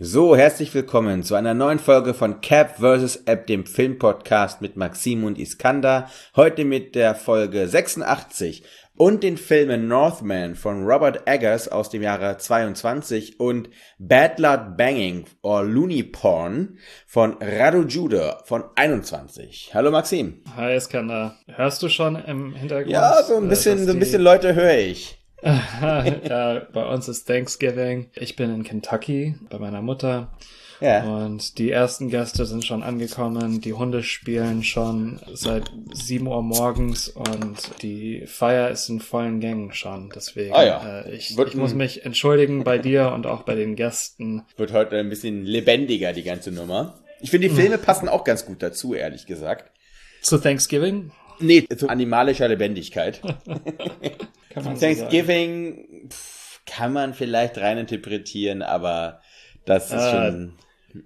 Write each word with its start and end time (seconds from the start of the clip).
So, 0.00 0.36
herzlich 0.36 0.72
willkommen 0.74 1.24
zu 1.24 1.34
einer 1.34 1.54
neuen 1.54 1.80
Folge 1.80 2.14
von 2.14 2.40
Cap 2.40 2.76
vs. 2.76 3.24
App, 3.26 3.48
dem 3.48 3.66
Filmpodcast 3.66 4.62
mit 4.62 4.76
Maxim 4.76 5.24
und 5.24 5.40
Iskander. 5.40 6.08
Heute 6.36 6.64
mit 6.64 6.94
der 6.94 7.16
Folge 7.16 7.66
86 7.66 8.62
und 8.96 9.24
den 9.24 9.36
Filmen 9.36 9.88
Northman 9.88 10.54
von 10.54 10.84
Robert 10.84 11.26
Eggers 11.26 11.66
aus 11.66 11.90
dem 11.90 12.02
Jahre 12.02 12.38
22 12.38 13.40
und 13.40 13.70
Bad 13.98 14.36
Blood 14.36 14.76
Banging 14.76 15.24
or 15.42 15.64
Looney 15.64 16.04
Porn 16.04 16.78
von 17.08 17.36
Radu 17.40 17.82
Jude 17.82 18.36
von 18.44 18.66
21. 18.76 19.72
Hallo 19.74 19.90
Maxim. 19.90 20.44
Hi 20.54 20.76
Iskander. 20.76 21.36
Hörst 21.48 21.82
du 21.82 21.88
schon 21.88 22.14
im 22.14 22.54
Hintergrund? 22.54 22.92
Ja, 22.92 23.20
so 23.24 23.36
ein 23.36 23.48
bisschen, 23.48 23.84
so 23.84 23.94
ein 23.94 23.98
bisschen 23.98 24.22
Leute 24.22 24.54
höre 24.54 24.78
ich. 24.78 25.17
ja, 25.42 26.66
bei 26.72 26.84
uns 26.84 27.08
ist 27.08 27.26
Thanksgiving. 27.26 28.10
Ich 28.14 28.36
bin 28.36 28.52
in 28.54 28.64
Kentucky 28.64 29.36
bei 29.50 29.58
meiner 29.58 29.82
Mutter. 29.82 30.32
Ja. 30.80 31.02
Und 31.02 31.58
die 31.58 31.70
ersten 31.70 32.08
Gäste 32.08 32.46
sind 32.46 32.64
schon 32.64 32.82
angekommen. 32.82 33.60
Die 33.60 33.72
Hunde 33.72 34.02
spielen 34.02 34.62
schon 34.62 35.20
seit 35.32 35.70
7 35.92 36.26
Uhr 36.26 36.42
morgens 36.42 37.08
und 37.08 37.82
die 37.82 38.24
Feier 38.26 38.70
ist 38.70 38.88
in 38.88 39.00
vollen 39.00 39.40
Gängen 39.40 39.72
schon. 39.72 40.10
Deswegen, 40.14 40.54
Ah 40.54 40.64
ja. 40.64 41.00
äh, 41.00 41.14
ich, 41.14 41.36
Wird 41.36 41.48
ich 41.48 41.56
muss 41.56 41.74
mich 41.74 42.04
entschuldigen 42.04 42.62
bei 42.64 42.78
dir 42.78 43.12
und 43.12 43.26
auch 43.26 43.42
bei 43.42 43.54
den 43.54 43.74
Gästen. 43.74 44.44
Wird 44.56 44.72
heute 44.72 44.96
ein 44.98 45.08
bisschen 45.08 45.44
lebendiger, 45.44 46.12
die 46.12 46.22
ganze 46.22 46.52
Nummer. 46.52 46.94
Ich 47.20 47.30
finde, 47.30 47.48
die 47.48 47.54
Filme 47.54 47.78
passen 47.78 48.08
auch 48.08 48.22
ganz 48.22 48.46
gut 48.46 48.62
dazu, 48.62 48.94
ehrlich 48.94 49.26
gesagt. 49.26 49.72
Zu 50.22 50.38
Thanksgiving? 50.38 51.10
Nee, 51.40 51.66
zu 51.76 51.88
animalischer 51.88 52.48
Lebendigkeit. 52.48 53.20
Kann 54.50 54.64
man 54.64 54.76
so. 54.76 54.80
Thanksgiving 54.86 56.08
pff, 56.10 56.60
kann 56.66 56.92
man 56.92 57.14
vielleicht 57.14 57.58
reininterpretieren, 57.58 58.62
aber 58.62 59.20
das 59.64 59.86
ist 59.86 59.92
Äh, 59.92 60.10
schon, 60.10 60.52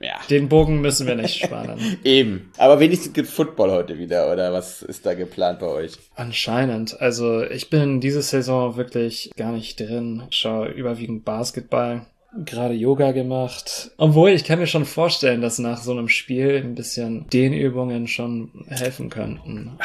ja, 0.00 0.14
Den 0.30 0.48
Bogen 0.48 0.80
müssen 0.80 1.06
wir 1.06 1.16
nicht 1.16 1.44
spannen. 1.44 1.98
eben. 2.04 2.50
Aber 2.56 2.78
wenigstens 2.80 3.12
gibt 3.12 3.28
Football 3.28 3.70
heute 3.72 3.98
wieder, 3.98 4.32
oder 4.32 4.52
was 4.52 4.82
ist 4.82 5.04
da 5.06 5.14
geplant 5.14 5.58
bei 5.58 5.66
euch? 5.66 5.92
Anscheinend. 6.14 7.00
Also 7.00 7.42
ich 7.44 7.68
bin 7.68 8.00
diese 8.00 8.22
Saison 8.22 8.76
wirklich 8.76 9.30
gar 9.36 9.52
nicht 9.52 9.78
drin. 9.80 10.22
Schaue 10.30 10.68
überwiegend 10.68 11.24
Basketball. 11.24 12.06
Gerade 12.44 12.74
Yoga 12.74 13.12
gemacht. 13.12 13.90
Obwohl, 13.98 14.30
ich 14.30 14.44
kann 14.44 14.58
mir 14.58 14.66
schon 14.66 14.86
vorstellen, 14.86 15.42
dass 15.42 15.58
nach 15.58 15.82
so 15.82 15.92
einem 15.92 16.08
Spiel 16.08 16.62
ein 16.64 16.74
bisschen 16.74 17.28
Dehnübungen 17.28 18.08
schon 18.08 18.50
helfen 18.68 19.10
könnten. 19.10 19.78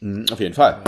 Mhm, 0.00 0.26
auf 0.30 0.40
jeden 0.40 0.54
Fall. 0.54 0.82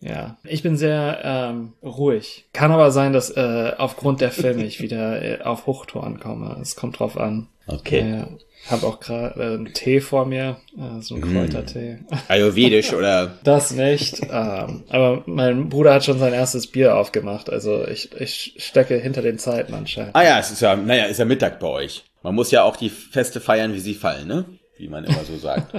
Ja. 0.00 0.38
Ich 0.44 0.62
bin 0.62 0.76
sehr 0.76 1.20
ähm, 1.22 1.72
ruhig. 1.82 2.46
Kann 2.52 2.72
aber 2.72 2.90
sein, 2.90 3.12
dass 3.12 3.30
äh, 3.30 3.72
aufgrund 3.76 4.20
der 4.20 4.30
Filme 4.30 4.64
ich 4.64 4.80
wieder 4.80 5.22
äh, 5.22 5.42
auf 5.42 5.66
Hochtouren 5.66 6.18
komme. 6.20 6.56
Es 6.60 6.76
kommt 6.76 6.98
drauf 6.98 7.16
an. 7.18 7.48
Okay. 7.66 8.10
Ja, 8.10 8.28
habe 8.68 8.86
auch 8.86 9.00
gerade 9.00 9.40
äh, 9.40 9.54
einen 9.54 9.72
Tee 9.72 10.00
vor 10.00 10.26
mir, 10.26 10.56
äh, 10.76 11.00
so 11.00 11.14
einen 11.14 11.32
Kräutertee. 11.32 11.98
Ayurvedisch 12.28 12.92
oder 12.94 13.38
Das 13.44 13.70
nicht. 13.72 14.22
ähm, 14.22 14.84
aber 14.88 15.22
mein 15.26 15.68
Bruder 15.68 15.94
hat 15.94 16.04
schon 16.04 16.18
sein 16.18 16.32
erstes 16.32 16.66
Bier 16.66 16.96
aufgemacht. 16.96 17.50
Also 17.50 17.86
ich, 17.86 18.10
ich 18.18 18.54
stecke 18.58 18.96
hinter 18.96 19.22
den 19.22 19.38
Zeiten 19.38 19.74
anscheinend. 19.74 20.16
Ah 20.16 20.24
ja, 20.24 20.38
es 20.38 20.50
ist 20.50 20.60
ja, 20.60 20.76
naja, 20.76 21.04
ist 21.04 21.18
ja 21.18 21.24
Mittag 21.24 21.60
bei 21.60 21.68
euch. 21.68 22.04
Man 22.22 22.34
muss 22.34 22.50
ja 22.50 22.64
auch 22.64 22.76
die 22.76 22.90
Feste 22.90 23.40
feiern, 23.40 23.72
wie 23.72 23.80
sie 23.80 23.94
fallen, 23.94 24.26
ne? 24.28 24.44
Wie 24.76 24.88
man 24.88 25.04
immer 25.04 25.24
so 25.24 25.36
sagt. 25.36 25.72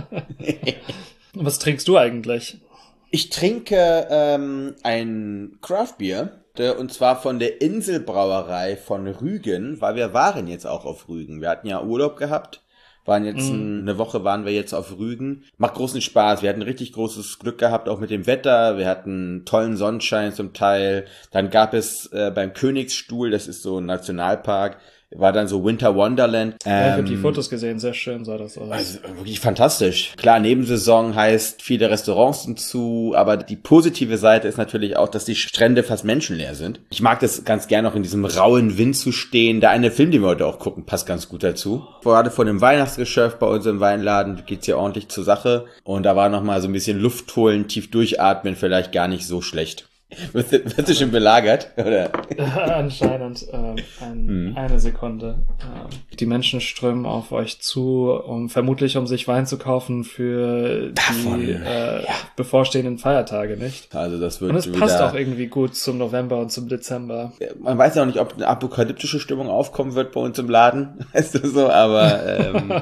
Was 1.34 1.60
trinkst 1.60 1.88
du 1.88 1.98
eigentlich? 1.98 2.58
Ich 3.14 3.30
trinke 3.30 4.08
ähm, 4.10 4.76
ein 4.84 5.58
Craftbier, 5.62 6.44
der, 6.58 6.80
und 6.80 6.94
zwar 6.94 7.22
von 7.22 7.40
der 7.40 7.62
Inselbrauerei 7.62 8.78
von 8.78 9.06
Rügen, 9.06 9.82
weil 9.82 9.96
wir 9.96 10.14
waren 10.14 10.48
jetzt 10.48 10.66
auch 10.66 10.86
auf 10.86 11.10
Rügen. 11.10 11.42
Wir 11.42 11.50
hatten 11.50 11.68
ja 11.68 11.84
Urlaub 11.84 12.16
gehabt, 12.16 12.64
waren 13.04 13.26
jetzt 13.26 13.50
ein, 13.50 13.82
eine 13.82 13.98
Woche 13.98 14.24
waren 14.24 14.46
wir 14.46 14.54
jetzt 14.54 14.74
auf 14.74 14.98
Rügen. 14.98 15.44
Macht 15.58 15.74
großen 15.74 16.00
Spaß. 16.00 16.42
Wir 16.42 16.50
hatten 16.50 16.62
richtig 16.62 16.94
großes 16.94 17.40
Glück 17.40 17.58
gehabt, 17.58 17.90
auch 17.90 18.00
mit 18.00 18.12
dem 18.12 18.28
Wetter. 18.28 18.78
Wir 18.78 18.88
hatten 18.88 19.44
tollen 19.44 19.76
Sonnenschein 19.76 20.34
zum 20.34 20.54
Teil. 20.54 21.06
Dann 21.32 21.50
gab 21.50 21.74
es 21.74 22.08
äh, 22.14 22.32
beim 22.34 22.54
Königsstuhl, 22.54 23.30
das 23.30 23.48
ist 23.50 23.62
so 23.62 23.80
ein 23.80 23.88
Nationalpark, 23.88 24.78
war 25.16 25.34
dann 25.34 25.48
so 25.48 25.64
Winter 25.64 25.96
Wonderland. 25.96 26.56
Ja, 26.66 26.88
ich 26.88 26.92
habe 26.94 27.04
die 27.04 27.14
Ähm, 27.14 27.22
Fotos 27.22 27.50
gesehen, 27.50 27.80
sehr 27.80 27.94
schön 27.94 28.24
sah 28.26 28.38
das 28.38 28.58
aus. 28.58 28.72
also 28.72 29.00
wirklich 29.18 29.40
fantastisch. 29.40 30.14
Klar, 30.18 30.40
Nebensaison 30.40 31.16
heißt, 31.16 31.62
viele 31.62 31.90
Restaurants 31.90 32.44
sind 32.44 32.60
zu, 32.60 33.14
aber 33.16 33.38
die 33.38 33.56
positive 33.56 34.18
Seite 34.18 34.48
ist 34.48 34.58
natürlich 34.58 34.98
auch, 34.98 35.10
dass 35.10 35.26
die 35.26 35.36
Strände 35.36 35.84
fast 35.84 36.06
menschenleer 36.06 36.56
sind. 36.56 36.80
Ich 36.90 37.02
mag 37.02 37.20
das 37.20 37.44
ganz 37.44 37.68
gerne 37.68 37.90
auch 37.90 37.96
in 37.96 38.04
diesem 38.04 38.26
rauen 38.26 38.78
Wind 38.78 38.96
zu 38.96 39.12
stehen. 39.12 39.60
Der 39.62 39.72
eine 39.72 39.92
Film, 39.92 40.12
den 40.12 40.22
wir 40.22 40.30
heute 40.30 40.46
auch 40.48 40.60
gucken, 40.60 40.86
passt 40.86 41.06
ganz 41.08 41.28
gut 41.30 41.44
dazu. 41.44 41.86
Gerade 42.04 42.32
vor 42.32 42.46
dem 42.46 42.62
Weihnachtsgeschäft 42.62 43.40
bei 43.40 43.48
uns 43.48 43.66
im 43.66 43.80
Weinladen 43.80 44.44
geht's 44.46 44.66
hier 44.66 44.78
ordentlich 44.78 45.10
zur 45.10 45.24
Sache. 45.24 45.66
Und 45.84 46.04
da 46.04 46.16
war 46.16 46.30
noch 46.30 46.44
mal 46.44 46.62
so 46.62 46.68
ein 46.68 46.74
bisschen 46.74 47.00
Luft 47.00 47.36
holen, 47.36 47.68
tief 47.68 47.92
durchatmen, 47.92 48.56
vielleicht 48.56 48.92
gar 48.92 49.08
nicht 49.08 49.28
so 49.28 49.42
schlecht. 49.42 49.88
Wirst 50.34 50.52
du, 50.52 50.66
wirst 50.66 50.90
du 50.90 50.94
schon 50.94 51.12
belagert? 51.12 51.70
Oder? 51.78 52.12
Anscheinend. 52.76 53.46
Ähm, 53.52 53.76
ein, 54.02 54.28
Hm. 54.28 54.54
Eine 54.56 54.80
Sekunde. 54.80 55.40
Ähm, 55.62 56.18
die 56.20 56.26
Menschen 56.26 56.62
strömen 56.62 57.06
auf 57.06 57.32
euch 57.32 57.62
zu, 57.62 58.12
um 58.12 58.50
vermutlich 58.50 58.98
um 58.98 59.08
sich 59.08 59.28
Wein 59.28 59.46
zu 59.46 59.58
kaufen 59.58 60.04
für 60.04 60.92
Davon, 60.94 61.40
die 61.42 61.52
äh, 61.52 62.04
bevorstehenden 62.36 62.98
Feiertage, 62.98 63.58
nicht? 63.58 63.94
Also 63.96 64.20
das 64.20 64.42
wird 64.42 64.52
Und 64.52 64.58
es 64.58 64.68
wieder... 64.68 64.80
passt 64.80 65.02
auch 65.02 65.14
irgendwie 65.14 65.48
gut 65.48 65.76
zum 65.76 65.98
November 65.98 66.40
und 66.40 66.52
zum 66.52 66.68
Dezember. 66.68 67.34
man 67.60 67.78
weiß 67.78 67.96
ja 67.96 68.04
auch 68.04 68.06
nicht, 68.08 68.20
ob 68.20 68.34
eine 68.34 68.48
apokalyptische 68.48 69.20
Stimmung 69.20 69.50
aufkommen 69.50 69.96
wird 69.96 70.12
bei 70.12 70.22
uns 70.22 70.38
im 70.40 70.50
Laden, 70.50 71.06
weißt 71.14 71.36
du 71.36 71.48
so, 71.48 71.70
aber 71.70 72.26
ähm, 72.26 72.74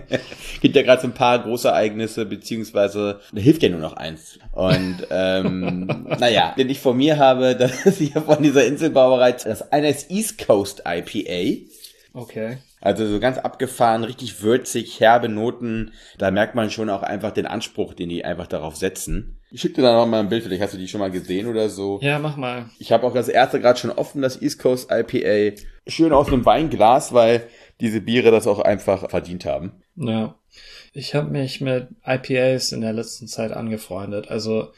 gibt 0.60 0.76
ja 0.76 0.82
gerade 0.82 1.02
so 1.02 1.08
ein 1.08 1.14
paar 1.14 1.38
Großereignisse, 1.40 2.26
beziehungsweise 2.26 3.20
da 3.32 3.40
hilft 3.40 3.62
ja 3.62 3.68
nur 3.68 3.80
noch 3.80 3.94
eins. 3.94 4.38
Und 4.52 5.06
ähm, 5.10 6.06
naja, 6.18 6.54
ich 6.72 6.80
vor 6.80 6.94
mir 6.94 7.18
habe, 7.18 7.56
das 7.58 7.86
ist 7.86 7.98
hier 7.98 8.22
von 8.22 8.42
dieser 8.42 8.64
Inselbrauerei, 8.66 9.32
das 9.32 9.72
eine 9.72 9.90
ist 9.90 10.10
East 10.10 10.44
Coast 10.44 10.82
IPA. 10.86 11.66
Okay. 12.14 12.58
Also 12.80 13.06
so 13.06 13.20
ganz 13.20 13.38
abgefahren, 13.38 14.02
richtig 14.02 14.42
würzig, 14.42 14.98
herbe 14.98 15.28
Noten. 15.28 15.92
Da 16.18 16.32
merkt 16.32 16.56
man 16.56 16.68
schon 16.70 16.90
auch 16.90 17.04
einfach 17.04 17.30
den 17.30 17.46
Anspruch, 17.46 17.94
den 17.94 18.08
die 18.08 18.24
einfach 18.24 18.48
darauf 18.48 18.76
setzen. 18.76 19.38
Ich 19.52 19.60
schicke 19.60 19.76
dir 19.76 19.82
da 19.82 19.94
noch 19.94 20.06
mal 20.06 20.18
ein 20.18 20.28
Bild, 20.28 20.42
vielleicht 20.42 20.62
hast 20.62 20.74
du 20.74 20.78
die 20.78 20.88
schon 20.88 20.98
mal 20.98 21.10
gesehen 21.10 21.46
oder 21.46 21.68
so. 21.68 22.00
Ja, 22.02 22.18
mach 22.18 22.36
mal. 22.36 22.70
Ich 22.80 22.90
habe 22.90 23.06
auch 23.06 23.14
das 23.14 23.28
erste 23.28 23.60
gerade 23.60 23.78
schon 23.78 23.90
offen, 23.90 24.20
das 24.20 24.42
East 24.42 24.58
Coast 24.58 24.90
IPA. 24.90 25.56
Schön 25.86 26.12
aus 26.12 26.26
einem 26.26 26.44
Weinglas, 26.44 27.12
weil 27.12 27.46
diese 27.80 28.00
Biere 28.00 28.32
das 28.32 28.48
auch 28.48 28.58
einfach 28.58 29.08
verdient 29.10 29.44
haben. 29.44 29.72
Ja. 29.94 30.34
Ich 30.92 31.14
habe 31.14 31.30
mich 31.30 31.60
mit 31.60 31.88
IPAs 32.04 32.72
in 32.72 32.80
der 32.80 32.92
letzten 32.92 33.28
Zeit 33.28 33.52
angefreundet. 33.52 34.28
Also 34.28 34.72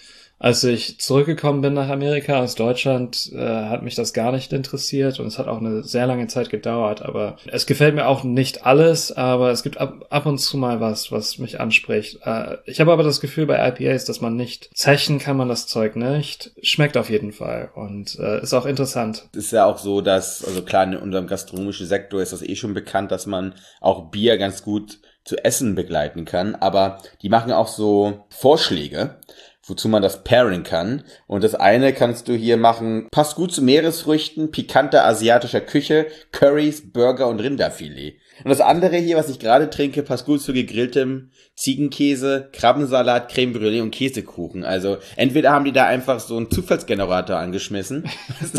als 0.44 0.62
ich 0.62 1.00
zurückgekommen 1.00 1.62
bin 1.62 1.72
nach 1.72 1.88
Amerika 1.88 2.38
aus 2.42 2.54
Deutschland, 2.54 3.32
äh, 3.32 3.38
hat 3.38 3.82
mich 3.82 3.94
das 3.94 4.12
gar 4.12 4.30
nicht 4.30 4.52
interessiert 4.52 5.18
und 5.18 5.26
es 5.26 5.38
hat 5.38 5.48
auch 5.48 5.56
eine 5.56 5.82
sehr 5.84 6.06
lange 6.06 6.26
Zeit 6.26 6.50
gedauert. 6.50 7.00
Aber 7.00 7.38
es 7.46 7.64
gefällt 7.64 7.94
mir 7.94 8.06
auch 8.06 8.24
nicht 8.24 8.66
alles, 8.66 9.10
aber 9.10 9.52
es 9.52 9.62
gibt 9.62 9.78
ab, 9.78 10.04
ab 10.10 10.26
und 10.26 10.36
zu 10.36 10.58
mal 10.58 10.80
was, 10.80 11.10
was 11.10 11.38
mich 11.38 11.60
anspricht. 11.60 12.18
Äh, 12.26 12.58
ich 12.66 12.78
habe 12.78 12.92
aber 12.92 13.02
das 13.02 13.22
Gefühl 13.22 13.46
bei 13.46 13.66
IPAs, 13.66 14.04
dass 14.04 14.20
man 14.20 14.36
nicht 14.36 14.68
zechen 14.74 15.18
kann 15.18 15.38
man 15.38 15.48
das 15.48 15.66
Zeug 15.66 15.96
nicht. 15.96 16.52
Schmeckt 16.60 16.98
auf 16.98 17.08
jeden 17.08 17.32
Fall 17.32 17.70
und 17.74 18.18
äh, 18.18 18.42
ist 18.42 18.52
auch 18.52 18.66
interessant. 18.66 19.26
Es 19.32 19.46
ist 19.46 19.52
ja 19.52 19.64
auch 19.64 19.78
so, 19.78 20.02
dass, 20.02 20.44
also 20.44 20.60
klar, 20.60 20.84
in 20.84 20.98
unserem 20.98 21.26
gastronomischen 21.26 21.86
Sektor 21.86 22.20
ist 22.20 22.34
das 22.34 22.42
eh 22.42 22.54
schon 22.54 22.74
bekannt, 22.74 23.12
dass 23.12 23.24
man 23.24 23.54
auch 23.80 24.10
Bier 24.10 24.36
ganz 24.36 24.62
gut 24.62 24.98
zu 25.24 25.42
essen 25.42 25.74
begleiten 25.74 26.26
kann. 26.26 26.54
Aber 26.54 26.98
die 27.22 27.30
machen 27.30 27.50
auch 27.50 27.68
so 27.68 28.26
Vorschläge, 28.28 29.16
wozu 29.66 29.88
man 29.88 30.02
das 30.02 30.24
pairen 30.24 30.62
kann. 30.62 31.04
Und 31.26 31.44
das 31.44 31.54
eine 31.54 31.92
kannst 31.92 32.28
du 32.28 32.34
hier 32.34 32.56
machen, 32.56 33.08
passt 33.10 33.36
gut 33.36 33.52
zu 33.52 33.62
Meeresfrüchten, 33.62 34.50
pikanter 34.50 35.04
asiatischer 35.04 35.60
Küche, 35.60 36.06
Currys, 36.32 36.92
Burger 36.92 37.28
und 37.28 37.40
Rinderfilet. 37.40 38.18
Und 38.42 38.50
das 38.50 38.60
andere 38.60 38.96
hier, 38.96 39.16
was 39.16 39.28
ich 39.28 39.38
gerade 39.38 39.70
trinke, 39.70 40.02
passt 40.02 40.26
gut 40.26 40.40
zu 40.40 40.52
gegrilltem 40.52 41.30
Ziegenkäse, 41.54 42.48
Krabbensalat, 42.52 43.30
Creme 43.30 43.52
Brûlée 43.54 43.80
und 43.80 43.92
Käsekuchen. 43.92 44.64
Also 44.64 44.96
entweder 45.16 45.52
haben 45.52 45.64
die 45.64 45.72
da 45.72 45.86
einfach 45.86 46.18
so 46.18 46.36
einen 46.36 46.50
Zufallsgenerator 46.50 47.36
angeschmissen 47.36 48.04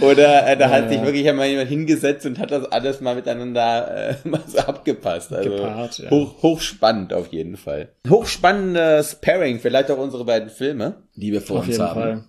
oder 0.00 0.46
äh, 0.46 0.56
da 0.56 0.66
Ja, 0.66 0.70
hat 0.70 0.88
sich 0.88 1.00
wirklich 1.02 1.28
einmal 1.28 1.46
jemand 1.48 1.68
hingesetzt 1.68 2.26
und 2.26 2.38
hat 2.38 2.50
das 2.50 2.64
alles 2.72 3.00
mal 3.00 3.14
miteinander 3.14 4.10
äh, 4.10 4.14
mal 4.28 4.42
so 4.46 4.58
abgepasst. 4.58 5.32
Also 5.32 5.50
Gepaart, 5.50 5.98
ja. 5.98 6.10
hoch, 6.10 6.42
hochspannend 6.42 7.12
auf 7.12 7.28
jeden 7.28 7.56
Fall. 7.56 7.90
Hochspannendes 8.08 9.16
Pairing, 9.16 9.60
vielleicht 9.60 9.90
auch 9.90 9.98
unsere 9.98 10.24
beiden 10.24 10.50
Filme, 10.50 11.02
die 11.14 11.32
wir 11.32 11.40
vor 11.40 11.58
Auf 11.58 11.66
uns 11.66 11.76
jeden 11.76 11.88
haben. 11.88 12.00
Fall. 12.00 12.24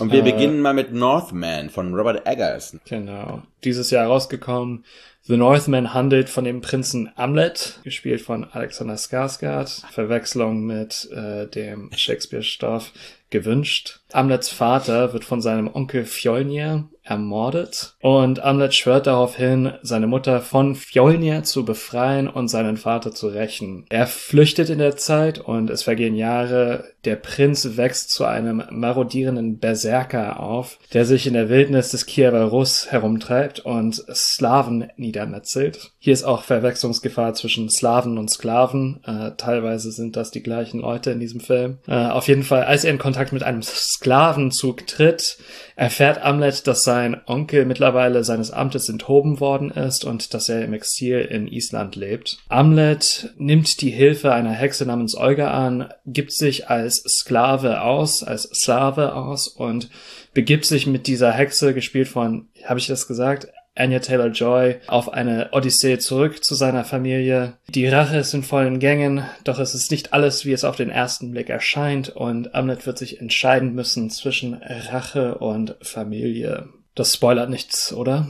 Und 0.00 0.12
wir 0.12 0.20
Äh, 0.20 0.32
beginnen 0.32 0.60
mal 0.60 0.74
mit 0.74 0.92
Northman 0.92 1.70
von 1.70 1.94
Robert 1.94 2.26
Eggers. 2.26 2.76
Genau. 2.86 3.42
Dieses 3.64 3.90
Jahr 3.90 4.06
rausgekommen. 4.06 4.84
The 5.24 5.36
Northman 5.36 5.92
handelt 5.92 6.30
von 6.30 6.44
dem 6.44 6.62
Prinzen 6.62 7.10
Amlet, 7.16 7.80
gespielt 7.84 8.22
von 8.22 8.44
Alexander 8.44 8.94
Skarsgård. 8.94 9.84
Verwechslung 9.92 10.64
mit 10.64 11.10
äh, 11.12 11.46
dem 11.46 11.90
Shakespeare-Stoff 11.96 12.92
gewünscht. 13.30 14.00
Amlets 14.12 14.48
Vater 14.48 15.12
wird 15.12 15.24
von 15.24 15.40
seinem 15.40 15.68
Onkel 15.72 16.04
Fjolnir 16.04 16.88
ermordet 17.08 17.96
und 18.00 18.40
Amlet 18.40 18.74
schwört 18.74 19.06
darauf 19.06 19.36
hin, 19.36 19.72
seine 19.82 20.06
Mutter 20.06 20.40
von 20.40 20.74
Fjolnir 20.74 21.42
zu 21.42 21.64
befreien 21.64 22.28
und 22.28 22.48
seinen 22.48 22.76
Vater 22.76 23.12
zu 23.12 23.28
rächen. 23.28 23.86
Er 23.88 24.06
flüchtet 24.06 24.70
in 24.70 24.78
der 24.78 24.96
Zeit 24.96 25.38
und 25.38 25.70
es 25.70 25.82
vergehen 25.82 26.14
Jahre. 26.14 26.84
Der 27.04 27.16
Prinz 27.16 27.76
wächst 27.76 28.10
zu 28.10 28.24
einem 28.24 28.62
marodierenden 28.70 29.58
Berserker 29.58 30.40
auf, 30.40 30.78
der 30.92 31.04
sich 31.04 31.26
in 31.26 31.32
der 31.32 31.48
Wildnis 31.48 31.90
des 31.90 32.06
Kiewer 32.06 32.42
Russ 32.42 32.90
herumtreibt 32.90 33.60
und 33.60 34.04
Slawen 34.12 34.90
niedermetzelt. 34.96 35.92
Hier 35.98 36.12
ist 36.12 36.24
auch 36.24 36.42
Verwechslungsgefahr 36.42 37.34
zwischen 37.34 37.70
Slawen 37.70 38.18
und 38.18 38.30
Sklaven. 38.30 39.00
Äh, 39.04 39.30
teilweise 39.36 39.92
sind 39.92 40.16
das 40.16 40.30
die 40.30 40.42
gleichen 40.42 40.80
Leute 40.80 41.12
in 41.12 41.20
diesem 41.20 41.40
Film. 41.40 41.78
Äh, 41.86 42.08
auf 42.08 42.28
jeden 42.28 42.42
Fall, 42.42 42.64
als 42.64 42.84
er 42.84 42.90
in 42.90 42.98
Kontakt 42.98 43.32
mit 43.32 43.42
einem 43.42 43.62
Sklavenzug 43.98 44.86
tritt, 44.86 45.38
erfährt 45.74 46.22
Amlet, 46.22 46.68
dass 46.68 46.84
sein 46.84 47.20
Onkel 47.26 47.64
mittlerweile 47.64 48.22
seines 48.22 48.52
Amtes 48.52 48.88
enthoben 48.88 49.40
worden 49.40 49.72
ist 49.72 50.04
und 50.04 50.34
dass 50.34 50.48
er 50.48 50.64
im 50.64 50.72
Exil 50.72 51.18
in 51.18 51.48
Island 51.48 51.96
lebt. 51.96 52.38
Amlet 52.48 53.30
nimmt 53.38 53.80
die 53.80 53.90
Hilfe 53.90 54.32
einer 54.32 54.52
Hexe 54.52 54.86
namens 54.86 55.16
Olga 55.16 55.50
an, 55.50 55.92
gibt 56.06 56.32
sich 56.32 56.70
als 56.70 57.02
Sklave 57.08 57.82
aus, 57.82 58.22
als 58.22 58.44
Slave 58.44 59.16
aus 59.16 59.48
und 59.48 59.90
begibt 60.32 60.64
sich 60.64 60.86
mit 60.86 61.08
dieser 61.08 61.32
Hexe, 61.32 61.74
gespielt 61.74 62.06
von, 62.06 62.46
habe 62.64 62.78
ich 62.78 62.86
das 62.86 63.08
gesagt? 63.08 63.48
Anya 63.78 64.00
Taylor-Joy 64.00 64.76
auf 64.86 65.12
eine 65.12 65.50
Odyssee 65.52 65.98
zurück 65.98 66.44
zu 66.44 66.54
seiner 66.54 66.84
Familie. 66.84 67.54
Die 67.68 67.86
Rache 67.86 68.18
ist 68.18 68.34
in 68.34 68.42
vollen 68.42 68.78
Gängen, 68.78 69.24
doch 69.44 69.58
es 69.58 69.74
ist 69.74 69.90
nicht 69.90 70.12
alles, 70.12 70.44
wie 70.44 70.52
es 70.52 70.64
auf 70.64 70.76
den 70.76 70.90
ersten 70.90 71.30
Blick 71.30 71.48
erscheint 71.48 72.08
und 72.10 72.54
Amlet 72.54 72.86
wird 72.86 72.98
sich 72.98 73.20
entscheiden 73.20 73.74
müssen 73.74 74.10
zwischen 74.10 74.54
Rache 74.54 75.38
und 75.38 75.76
Familie. 75.82 76.68
Das 76.94 77.14
spoilert 77.14 77.50
nichts, 77.50 77.92
oder? 77.92 78.28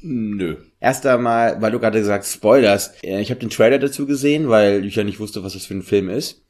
Nö. 0.00 0.56
Erst 0.80 1.06
einmal, 1.06 1.60
weil 1.60 1.72
du 1.72 1.78
gerade 1.80 1.98
gesagt 1.98 2.24
hast, 2.24 2.34
Spoilers. 2.34 2.94
Äh, 3.02 3.20
Ich 3.20 3.30
habe 3.30 3.40
den 3.40 3.50
Trailer 3.50 3.78
dazu 3.78 4.06
gesehen, 4.06 4.48
weil 4.48 4.84
ich 4.84 4.96
ja 4.96 5.04
nicht 5.04 5.20
wusste, 5.20 5.44
was 5.44 5.52
das 5.54 5.66
für 5.66 5.74
ein 5.74 5.82
Film 5.82 6.08
ist. 6.08 6.42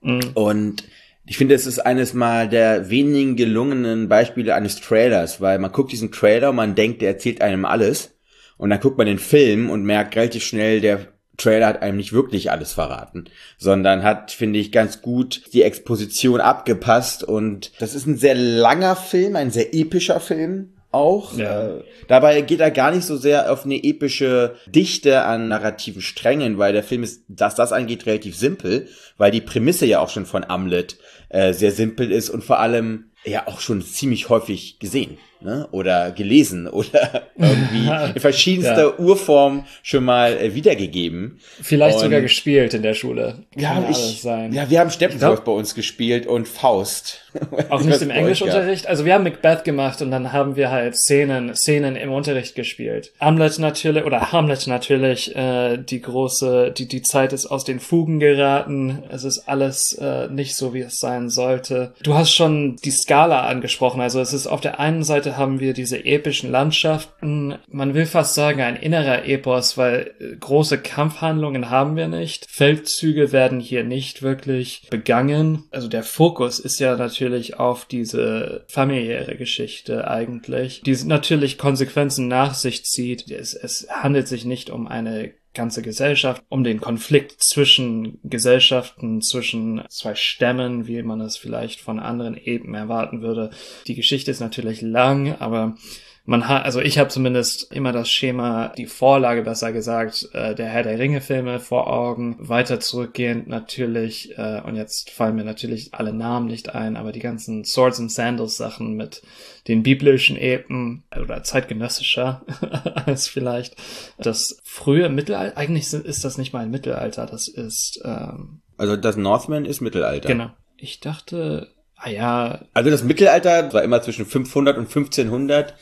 Mhm. 0.00 0.20
Und 0.34 0.84
ich 1.24 1.38
finde, 1.38 1.54
es 1.54 1.66
ist 1.66 1.78
eines 1.78 2.14
mal 2.14 2.48
der 2.48 2.90
wenigen 2.90 3.36
gelungenen 3.36 4.08
Beispiele 4.08 4.54
eines 4.54 4.80
Trailers, 4.80 5.40
weil 5.40 5.58
man 5.58 5.72
guckt 5.72 5.92
diesen 5.92 6.10
Trailer 6.10 6.50
und 6.50 6.56
man 6.56 6.74
denkt, 6.74 7.00
der 7.00 7.10
erzählt 7.10 7.40
einem 7.40 7.64
alles. 7.64 8.18
Und 8.56 8.70
dann 8.70 8.80
guckt 8.80 8.98
man 8.98 9.06
den 9.06 9.18
Film 9.18 9.70
und 9.70 9.84
merkt 9.84 10.16
relativ 10.16 10.44
schnell, 10.44 10.80
der 10.80 11.08
Trailer 11.36 11.66
hat 11.66 11.82
einem 11.82 11.96
nicht 11.96 12.12
wirklich 12.12 12.50
alles 12.50 12.72
verraten, 12.72 13.24
sondern 13.56 14.02
hat, 14.02 14.30
finde 14.30 14.58
ich, 14.58 14.70
ganz 14.70 15.00
gut 15.00 15.42
die 15.52 15.62
Exposition 15.62 16.40
abgepasst. 16.40 17.24
Und 17.24 17.72
das 17.78 17.94
ist 17.94 18.06
ein 18.06 18.16
sehr 18.16 18.34
langer 18.34 18.96
Film, 18.96 19.36
ein 19.36 19.50
sehr 19.50 19.74
epischer 19.74 20.20
Film 20.20 20.74
auch. 20.92 21.36
Ja. 21.36 21.68
Äh, 21.68 21.84
dabei 22.08 22.40
geht 22.42 22.60
er 22.60 22.70
gar 22.70 22.90
nicht 22.90 23.04
so 23.04 23.16
sehr 23.16 23.52
auf 23.52 23.64
eine 23.64 23.82
epische 23.82 24.54
Dichte 24.66 25.22
an 25.22 25.48
narrativen 25.48 26.02
Strängen, 26.02 26.58
weil 26.58 26.72
der 26.72 26.84
Film 26.84 27.02
ist, 27.02 27.24
dass 27.28 27.54
das 27.54 27.72
angeht, 27.72 28.06
relativ 28.06 28.36
simpel, 28.36 28.88
weil 29.16 29.30
die 29.30 29.40
Prämisse 29.40 29.86
ja 29.86 30.00
auch 30.00 30.10
schon 30.10 30.26
von 30.26 30.44
Amlet 30.44 30.98
äh, 31.28 31.52
sehr 31.52 31.72
simpel 31.72 32.12
ist 32.12 32.30
und 32.30 32.44
vor 32.44 32.58
allem 32.58 33.10
ja 33.24 33.46
auch 33.46 33.60
schon 33.60 33.82
ziemlich 33.82 34.28
häufig 34.28 34.78
gesehen 34.78 35.18
ne? 35.44 35.68
oder 35.72 36.10
gelesen 36.12 36.66
oder 36.68 37.22
irgendwie 37.36 37.88
in 38.14 38.20
verschiedenster 38.20 38.94
Ja. 38.96 38.98
Urform 38.98 39.64
schon 39.82 40.04
mal 40.04 40.36
äh, 40.38 40.54
wiedergegeben. 40.54 41.38
Vielleicht 41.62 41.98
sogar 41.98 42.18
Und- 42.18 42.24
gespielt 42.24 42.74
in 42.74 42.82
der 42.82 42.94
Schule. 42.94 43.38
Ja, 43.56 43.74
Kann 43.74 43.82
ich, 43.90 43.96
alles 43.96 44.22
sein. 44.22 44.52
ja, 44.52 44.68
wir 44.70 44.80
haben 44.80 44.90
Steppenwolf 44.90 45.42
bei 45.42 45.52
uns 45.52 45.74
gespielt 45.74 46.26
und 46.26 46.48
Faust. 46.48 47.20
Auch 47.70 47.80
nicht 47.82 48.02
im 48.02 48.10
Englischunterricht. 48.10 48.86
Also 48.86 49.04
wir 49.04 49.14
haben 49.14 49.24
Macbeth 49.24 49.64
gemacht 49.64 50.02
und 50.02 50.10
dann 50.10 50.32
haben 50.32 50.56
wir 50.56 50.70
halt 50.70 50.96
Szenen, 50.96 51.54
Szenen 51.54 51.96
im 51.96 52.12
Unterricht 52.12 52.54
gespielt. 52.54 53.12
Hamlet 53.20 53.58
natürlich, 53.58 54.04
oder 54.04 54.32
Hamlet 54.32 54.66
natürlich, 54.66 55.34
äh, 55.34 55.78
die 55.78 56.00
große, 56.02 56.72
die, 56.76 56.86
die 56.88 57.02
Zeit 57.02 57.32
ist 57.32 57.46
aus 57.46 57.64
den 57.64 57.80
Fugen 57.80 58.20
geraten. 58.20 59.02
Es 59.10 59.24
ist 59.24 59.48
alles 59.48 59.94
äh, 59.94 60.28
nicht 60.28 60.56
so, 60.56 60.74
wie 60.74 60.80
es 60.80 60.98
sein 60.98 61.30
sollte. 61.30 61.94
Du 62.02 62.14
hast 62.14 62.32
schon 62.32 62.76
die 62.84 62.90
Skala 62.90 63.46
angesprochen. 63.46 64.00
Also 64.00 64.20
es 64.20 64.32
ist 64.32 64.46
auf 64.46 64.60
der 64.60 64.78
einen 64.78 65.02
Seite 65.02 65.31
haben 65.36 65.60
wir 65.60 65.72
diese 65.72 66.04
epischen 66.04 66.50
Landschaften. 66.50 67.56
Man 67.68 67.94
will 67.94 68.06
fast 68.06 68.34
sagen, 68.34 68.60
ein 68.60 68.76
innerer 68.76 69.24
Epos, 69.24 69.76
weil 69.78 70.14
äh, 70.18 70.36
große 70.36 70.78
Kampfhandlungen 70.78 71.70
haben 71.70 71.96
wir 71.96 72.08
nicht. 72.08 72.46
Feldzüge 72.50 73.32
werden 73.32 73.60
hier 73.60 73.84
nicht 73.84 74.22
wirklich 74.22 74.86
begangen. 74.90 75.64
Also 75.70 75.88
der 75.88 76.02
Fokus 76.02 76.58
ist 76.58 76.80
ja 76.80 76.96
natürlich 76.96 77.58
auf 77.58 77.84
diese 77.84 78.64
familiäre 78.68 79.36
Geschichte 79.36 80.08
eigentlich, 80.08 80.82
die 80.82 80.96
natürlich 81.04 81.58
Konsequenzen 81.58 82.28
nach 82.28 82.54
sich 82.54 82.84
zieht. 82.84 83.30
Es, 83.30 83.54
es 83.54 83.88
handelt 83.90 84.28
sich 84.28 84.44
nicht 84.44 84.70
um 84.70 84.86
eine 84.86 85.32
ganze 85.54 85.82
Gesellschaft, 85.82 86.42
um 86.48 86.64
den 86.64 86.80
Konflikt 86.80 87.42
zwischen 87.42 88.18
Gesellschaften, 88.22 89.20
zwischen 89.20 89.82
zwei 89.88 90.14
Stämmen, 90.14 90.86
wie 90.86 91.02
man 91.02 91.20
es 91.20 91.36
vielleicht 91.36 91.80
von 91.80 91.98
anderen 91.98 92.36
Eben 92.36 92.74
erwarten 92.74 93.22
würde. 93.22 93.50
Die 93.86 93.94
Geschichte 93.94 94.30
ist 94.30 94.40
natürlich 94.40 94.80
lang, 94.80 95.36
aber 95.38 95.76
man 96.24 96.46
hat, 96.46 96.64
also 96.64 96.80
ich 96.80 96.98
habe 96.98 97.08
zumindest 97.08 97.72
immer 97.72 97.90
das 97.90 98.08
Schema, 98.08 98.68
die 98.76 98.86
Vorlage 98.86 99.42
besser 99.42 99.72
gesagt, 99.72 100.28
äh, 100.32 100.54
der 100.54 100.66
Herr 100.68 100.84
der 100.84 100.98
Ringe 100.98 101.20
Filme 101.20 101.58
vor 101.58 101.88
Augen. 101.92 102.36
Weiter 102.38 102.78
zurückgehend 102.78 103.48
natürlich, 103.48 104.38
äh, 104.38 104.60
und 104.64 104.76
jetzt 104.76 105.10
fallen 105.10 105.34
mir 105.34 105.44
natürlich 105.44 105.94
alle 105.94 106.12
Namen 106.12 106.46
nicht 106.46 106.74
ein, 106.74 106.96
aber 106.96 107.10
die 107.10 107.20
ganzen 107.20 107.64
Swords 107.64 107.98
and 107.98 108.12
Sandals 108.12 108.56
Sachen 108.56 108.94
mit 108.94 109.22
den 109.66 109.82
biblischen 109.82 110.36
Epen 110.36 111.02
oder 111.20 111.42
zeitgenössischer 111.42 112.42
als 113.06 113.26
vielleicht 113.26 113.76
das 114.18 114.60
frühe 114.62 115.08
Mittelalter. 115.08 115.56
Eigentlich 115.56 115.92
ist 115.92 116.24
das 116.24 116.38
nicht 116.38 116.52
mal 116.52 116.60
ein 116.60 116.70
Mittelalter, 116.70 117.26
das 117.26 117.48
ist 117.48 118.00
ähm, 118.04 118.62
Also 118.76 118.96
das 118.96 119.16
Northman 119.16 119.64
ist 119.64 119.80
Mittelalter. 119.80 120.28
genau. 120.28 120.50
Ich 120.76 121.00
dachte, 121.00 121.68
ah 122.04 122.10
ja, 122.10 122.60
Also 122.74 122.90
das 122.90 123.02
Mittelalter 123.04 123.72
war 123.72 123.82
immer 123.82 124.02
zwischen 124.02 124.26
500 124.26 124.76
und 124.76 124.84
1500. 124.86 125.74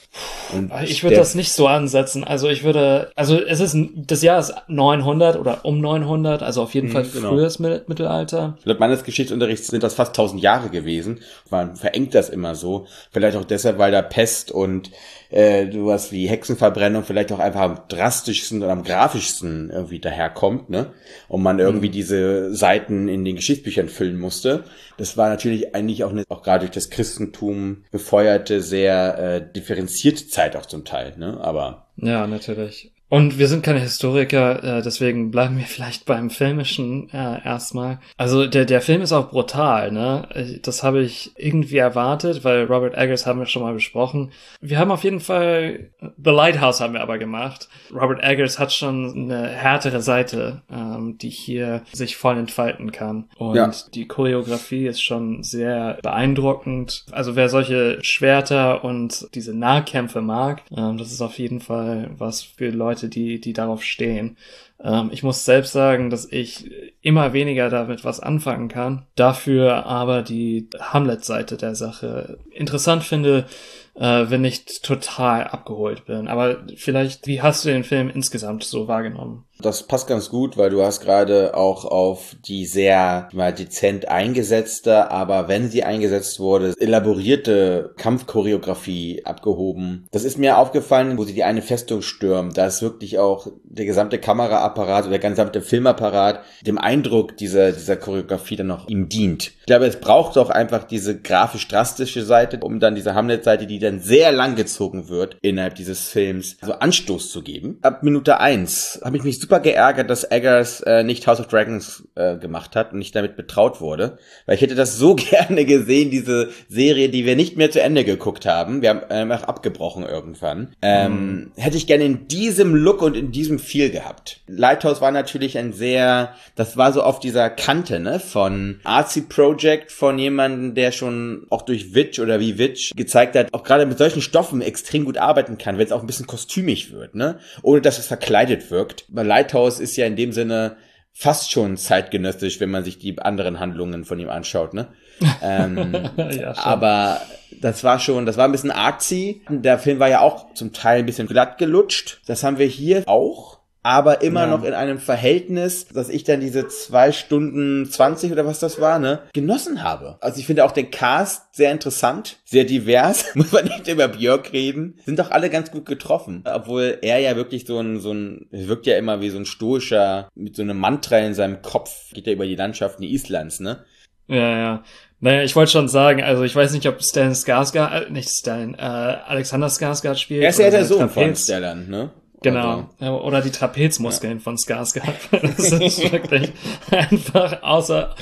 Und 0.52 0.70
Ich 0.84 1.02
würde 1.02 1.16
das 1.16 1.34
nicht 1.34 1.52
so 1.52 1.66
ansetzen. 1.66 2.24
Also 2.24 2.48
ich 2.48 2.62
würde, 2.64 3.10
also 3.16 3.38
es 3.40 3.60
ist, 3.60 3.76
das 3.94 4.22
Jahr 4.22 4.38
ist 4.40 4.52
900 4.68 5.36
oder 5.36 5.64
um 5.64 5.80
900, 5.80 6.42
also 6.42 6.62
auf 6.62 6.74
jeden 6.74 6.88
Mhm, 6.88 6.92
Fall 6.92 7.04
genau. 7.12 7.30
frühes 7.30 7.58
Mit- 7.58 7.88
Mittelalter. 7.88 8.58
Laut 8.64 8.80
meines 8.80 9.04
Geschichtsunterrichts 9.04 9.68
sind 9.68 9.82
das 9.82 9.94
fast 9.94 10.10
1000 10.10 10.42
Jahre 10.42 10.68
gewesen. 10.70 11.20
Man 11.50 11.76
verengt 11.76 12.14
das 12.14 12.28
immer 12.28 12.54
so. 12.54 12.86
Vielleicht 13.12 13.36
auch 13.36 13.44
deshalb, 13.44 13.78
weil 13.78 13.92
da 13.92 14.02
Pest 14.02 14.50
und 14.52 14.90
äh, 15.30 15.70
sowas 15.70 16.12
wie 16.12 16.28
Hexenverbrennung 16.28 17.04
vielleicht 17.04 17.32
auch 17.32 17.38
einfach 17.38 17.60
am 17.60 17.80
drastischsten 17.88 18.62
oder 18.62 18.72
am 18.72 18.82
grafischsten 18.82 19.70
irgendwie 19.70 20.00
daherkommt, 20.00 20.70
ne? 20.70 20.92
Und 21.28 21.42
man 21.42 21.58
irgendwie 21.58 21.88
diese 21.88 22.54
Seiten 22.54 23.08
in 23.08 23.24
den 23.24 23.36
Geschichtsbüchern 23.36 23.88
füllen 23.88 24.18
musste. 24.18 24.64
Das 24.96 25.16
war 25.16 25.28
natürlich 25.28 25.74
eigentlich 25.74 26.04
auch 26.04 26.10
eine, 26.10 26.24
auch 26.28 26.42
gerade 26.42 26.60
durch 26.60 26.72
das 26.72 26.90
Christentum 26.90 27.84
befeuerte, 27.90 28.60
sehr 28.60 29.18
äh, 29.18 29.52
differenzierte 29.52 30.28
Zeit 30.28 30.56
auch 30.56 30.66
zum 30.66 30.84
Teil, 30.84 31.14
ne? 31.16 31.38
Aber 31.40 31.86
Ja, 31.96 32.26
natürlich. 32.26 32.92
Und 33.10 33.38
wir 33.38 33.48
sind 33.48 33.62
keine 33.64 33.80
Historiker, 33.80 34.78
äh, 34.78 34.82
deswegen 34.82 35.30
bleiben 35.30 35.58
wir 35.58 35.64
vielleicht 35.66 36.06
beim 36.06 36.30
Filmischen 36.30 37.10
äh, 37.10 37.44
erstmal. 37.44 37.98
Also 38.16 38.46
der, 38.46 38.64
der 38.64 38.80
Film 38.80 39.02
ist 39.02 39.12
auch 39.12 39.30
brutal, 39.30 39.90
ne? 39.92 40.28
Das 40.62 40.82
habe 40.82 41.02
ich 41.02 41.32
irgendwie 41.36 41.76
erwartet, 41.78 42.44
weil 42.44 42.64
Robert 42.64 42.96
Eggers 42.96 43.26
haben 43.26 43.40
wir 43.40 43.46
schon 43.46 43.62
mal 43.62 43.74
besprochen. 43.74 44.30
Wir 44.60 44.78
haben 44.78 44.90
auf 44.90 45.04
jeden 45.04 45.20
Fall 45.20 45.90
The 46.00 46.30
Lighthouse 46.30 46.80
haben 46.80 46.94
wir 46.94 47.00
aber 47.02 47.18
gemacht. 47.18 47.68
Robert 47.92 48.22
Eggers 48.22 48.58
hat 48.58 48.72
schon 48.72 49.12
eine 49.30 49.48
härtere 49.48 50.00
Seite, 50.00 50.62
ähm, 50.72 51.18
die 51.18 51.30
hier 51.30 51.82
sich 51.92 52.16
voll 52.16 52.38
entfalten 52.38 52.92
kann. 52.92 53.24
Und 53.36 53.56
Ja. 53.56 53.70
die 53.92 54.06
Choreografie 54.06 54.86
ist 54.86 55.02
schon 55.02 55.42
sehr 55.42 55.98
beeindruckend. 56.02 57.04
Also 57.10 57.34
wer 57.36 57.48
solche 57.48 57.98
Schwerter 58.04 58.84
und 58.84 59.26
diese 59.34 59.52
Nahkämpfe 59.56 60.20
mag, 60.20 60.62
ähm, 60.76 60.96
das 60.96 61.10
ist 61.10 61.20
auf 61.20 61.38
jeden 61.38 61.60
Fall 61.60 62.10
was 62.16 62.42
für 62.42 62.70
Leute, 62.70 62.99
Leute, 63.00 63.08
die, 63.08 63.40
die 63.40 63.52
darauf 63.52 63.82
stehen. 63.82 64.36
Ähm, 64.82 65.10
ich 65.12 65.22
muss 65.22 65.44
selbst 65.44 65.72
sagen, 65.72 66.10
dass 66.10 66.30
ich 66.30 66.70
immer 67.00 67.32
weniger 67.32 67.70
damit 67.70 68.04
was 68.04 68.20
anfangen 68.20 68.68
kann. 68.68 69.06
Dafür 69.16 69.86
aber 69.86 70.22
die 70.22 70.68
Hamlet-Seite 70.78 71.56
der 71.56 71.74
Sache 71.74 72.38
interessant 72.50 73.02
finde, 73.02 73.46
äh, 73.94 74.26
wenn 74.28 74.44
ich 74.44 74.82
total 74.82 75.44
abgeholt 75.44 76.06
bin. 76.06 76.28
Aber 76.28 76.58
vielleicht, 76.76 77.26
wie 77.26 77.42
hast 77.42 77.64
du 77.64 77.70
den 77.70 77.84
Film 77.84 78.10
insgesamt 78.10 78.64
so 78.64 78.86
wahrgenommen? 78.88 79.44
Das 79.62 79.82
passt 79.84 80.06
ganz 80.06 80.30
gut, 80.30 80.56
weil 80.56 80.70
du 80.70 80.82
hast 80.82 81.00
gerade 81.00 81.56
auch 81.56 81.84
auf 81.84 82.36
die 82.44 82.66
sehr 82.66 83.28
mal 83.32 83.52
dezent 83.52 84.08
eingesetzte, 84.08 85.10
aber 85.10 85.48
wenn 85.48 85.70
sie 85.70 85.84
eingesetzt 85.84 86.40
wurde, 86.40 86.74
elaborierte 86.78 87.94
Kampfchoreografie 87.96 89.22
abgehoben. 89.24 90.06
Das 90.10 90.24
ist 90.24 90.38
mir 90.38 90.58
aufgefallen, 90.58 91.18
wo 91.18 91.24
sie 91.24 91.34
die 91.34 91.44
eine 91.44 91.62
Festung 91.62 92.02
stürmt. 92.02 92.56
Da 92.56 92.66
ist 92.66 92.82
wirklich 92.82 93.18
auch 93.18 93.48
der 93.64 93.86
gesamte 93.86 94.18
Kameraapparat 94.18 95.06
oder 95.06 95.18
der 95.18 95.30
gesamte 95.30 95.62
Filmapparat 95.62 96.40
dem 96.66 96.78
Eindruck 96.78 97.36
dieser, 97.36 97.72
dieser 97.72 97.96
Choreografie 97.96 98.56
dann 98.56 98.66
noch 98.68 98.88
ihm 98.88 99.08
dient. 99.08 99.52
Ich 99.60 99.66
glaube, 99.66 99.86
es 99.86 100.00
braucht 100.00 100.36
auch 100.38 100.50
einfach 100.50 100.84
diese 100.84 101.20
grafisch 101.20 101.68
drastische 101.68 102.24
Seite, 102.24 102.58
um 102.60 102.80
dann 102.80 102.94
diese 102.94 103.14
Hamlet-Seite, 103.14 103.66
die 103.66 103.78
dann 103.78 104.00
sehr 104.00 104.32
lang 104.32 104.56
gezogen 104.56 105.08
wird 105.08 105.36
innerhalb 105.42 105.74
dieses 105.74 106.08
Films, 106.08 106.56
so 106.60 106.72
Anstoß 106.72 107.30
zu 107.30 107.42
geben. 107.42 107.78
Ab 107.82 108.02
Minute 108.02 108.40
eins 108.40 109.00
habe 109.04 109.16
ich 109.16 109.24
mich 109.24 109.40
super 109.50 109.60
geärgert, 109.60 110.08
dass 110.08 110.30
Eggers 110.30 110.80
äh, 110.82 111.02
nicht 111.02 111.26
House 111.26 111.40
of 111.40 111.48
Dragons 111.48 112.04
äh, 112.14 112.36
gemacht 112.36 112.76
hat 112.76 112.92
und 112.92 113.00
nicht 113.00 113.16
damit 113.16 113.34
betraut 113.34 113.80
wurde. 113.80 114.18
Weil 114.46 114.54
ich 114.54 114.62
hätte 114.62 114.76
das 114.76 114.96
so 114.96 115.14
gerne 115.16 115.64
gesehen, 115.64 116.12
diese 116.12 116.50
Serie, 116.68 117.08
die 117.08 117.26
wir 117.26 117.34
nicht 117.34 117.56
mehr 117.56 117.68
zu 117.68 117.82
Ende 117.82 118.04
geguckt 118.04 118.46
haben. 118.46 118.80
Wir 118.80 118.90
haben 118.90 119.02
einfach 119.02 119.48
abgebrochen 119.48 120.04
irgendwann. 120.04 120.76
Ähm, 120.82 121.12
mm. 121.12 121.52
Hätte 121.56 121.76
ich 121.76 121.88
gerne 121.88 122.04
in 122.04 122.28
diesem 122.28 122.76
Look 122.76 123.02
und 123.02 123.16
in 123.16 123.32
diesem 123.32 123.58
Feel 123.58 123.90
gehabt. 123.90 124.40
Lighthouse 124.46 125.00
war 125.00 125.10
natürlich 125.10 125.58
ein 125.58 125.72
sehr, 125.72 126.34
das 126.54 126.76
war 126.76 126.92
so 126.92 127.02
auf 127.02 127.18
dieser 127.18 127.50
Kante, 127.50 127.98
ne, 127.98 128.20
von 128.20 128.78
Artsy 128.84 129.22
Project, 129.22 129.90
von 129.90 130.16
jemandem, 130.16 130.76
der 130.76 130.92
schon 130.92 131.48
auch 131.50 131.62
durch 131.62 131.92
Witch 131.92 132.20
oder 132.20 132.38
wie 132.38 132.56
Witch 132.56 132.92
gezeigt 132.94 133.34
hat, 133.34 133.52
auch 133.52 133.64
gerade 133.64 133.84
mit 133.84 133.98
solchen 133.98 134.22
Stoffen 134.22 134.62
extrem 134.62 135.04
gut 135.04 135.18
arbeiten 135.18 135.58
kann, 135.58 135.76
wenn 135.76 135.86
es 135.86 135.92
auch 135.92 136.02
ein 136.02 136.06
bisschen 136.06 136.28
kostümig 136.28 136.92
wird, 136.92 137.16
ne, 137.16 137.40
ohne 137.62 137.80
dass 137.80 137.98
es 137.98 138.06
verkleidet 138.06 138.70
wirkt. 138.70 139.06
Bei 139.08 139.24
Lighthouse 139.40 139.80
ist 139.80 139.96
ja 139.96 140.06
in 140.06 140.16
dem 140.16 140.32
Sinne 140.32 140.76
fast 141.12 141.50
schon 141.50 141.76
zeitgenössisch, 141.76 142.60
wenn 142.60 142.70
man 142.70 142.84
sich 142.84 142.98
die 142.98 143.18
anderen 143.18 143.58
Handlungen 143.58 144.04
von 144.04 144.18
ihm 144.18 144.28
anschaut, 144.30 144.74
ne? 144.74 144.88
ähm, 145.42 145.92
ja, 146.30 146.56
aber 146.56 147.20
das 147.60 147.84
war 147.84 147.98
schon, 147.98 148.24
das 148.24 148.38
war 148.38 148.46
ein 148.46 148.52
bisschen 148.52 148.70
artsy. 148.70 149.42
Der 149.50 149.78
Film 149.78 149.98
war 149.98 150.08
ja 150.08 150.20
auch 150.20 150.54
zum 150.54 150.72
Teil 150.72 151.00
ein 151.00 151.06
bisschen 151.06 151.26
glatt 151.26 151.58
gelutscht. 151.58 152.22
Das 152.26 152.42
haben 152.42 152.58
wir 152.58 152.66
hier 152.66 153.02
auch 153.06 153.59
aber 153.82 154.22
immer 154.22 154.42
ja. 154.42 154.46
noch 154.48 154.64
in 154.64 154.74
einem 154.74 154.98
Verhältnis, 154.98 155.86
dass 155.88 156.08
ich 156.08 156.24
dann 156.24 156.40
diese 156.40 156.68
zwei 156.68 157.12
Stunden 157.12 157.90
zwanzig 157.90 158.30
oder 158.32 158.44
was 158.44 158.58
das 158.58 158.80
war, 158.80 158.98
ne, 158.98 159.20
genossen 159.32 159.82
habe. 159.82 160.18
Also 160.20 160.38
ich 160.38 160.46
finde 160.46 160.64
auch 160.64 160.72
den 160.72 160.90
Cast 160.90 161.54
sehr 161.54 161.72
interessant, 161.72 162.36
sehr 162.44 162.64
divers, 162.64 163.26
muss 163.34 163.52
man 163.52 163.64
nicht 163.64 163.88
über 163.88 164.08
Björk 164.08 164.52
reden, 164.52 164.98
sind 165.04 165.18
doch 165.18 165.30
alle 165.30 165.50
ganz 165.50 165.70
gut 165.70 165.86
getroffen, 165.86 166.44
obwohl 166.44 166.98
er 167.02 167.18
ja 167.18 167.36
wirklich 167.36 167.66
so 167.66 167.78
ein, 167.78 168.00
so 168.00 168.12
ein, 168.12 168.46
wirkt 168.50 168.86
ja 168.86 168.96
immer 168.96 169.20
wie 169.20 169.30
so 169.30 169.38
ein 169.38 169.46
stoischer, 169.46 170.28
mit 170.34 170.56
so 170.56 170.62
einem 170.62 170.78
Mantra 170.78 171.18
in 171.18 171.34
seinem 171.34 171.62
Kopf, 171.62 172.12
geht 172.12 172.26
ja 172.26 172.32
über 172.32 172.46
die 172.46 172.56
Landschaften 172.56 173.02
Islands, 173.02 173.60
ne. 173.60 173.84
Ja, 174.26 174.58
ja. 174.58 174.84
Naja, 175.18 175.42
ich 175.42 175.54
wollte 175.56 175.72
schon 175.72 175.88
sagen, 175.88 176.22
also 176.22 176.44
ich 176.44 176.54
weiß 176.54 176.72
nicht, 176.72 176.86
ob 176.86 177.02
Stan 177.02 177.32
Skarsgård, 177.32 178.06
äh, 178.06 178.10
nicht 178.10 178.30
Stan, 178.30 178.74
äh, 178.74 178.78
Alexander 178.78 179.66
Skarsgård 179.66 180.14
spielt. 180.14 180.42
Er 180.42 180.50
ist 180.50 180.58
ja 180.58 180.70
der 180.70 180.84
Sohn 180.84 181.10
von 181.10 181.34
Stellan, 181.36 181.88
ne? 181.88 182.10
Genau. 182.42 182.88
Also, 182.98 183.20
Oder 183.22 183.42
die 183.42 183.50
Trapezmuskeln 183.50 184.38
ja. 184.38 184.42
von 184.42 184.56
Skarsgård. 184.56 185.02
Das 185.42 185.72
ist 185.72 186.12
wirklich 186.12 186.52
einfach 186.90 187.62
außer, 187.62 188.14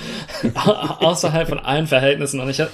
außerhalb 1.01 1.49
von 1.49 1.59
allen 1.61 1.87
Verhältnissen. 1.87 2.41
Und 2.41 2.51
ich 2.51 2.61
habe 2.61 2.71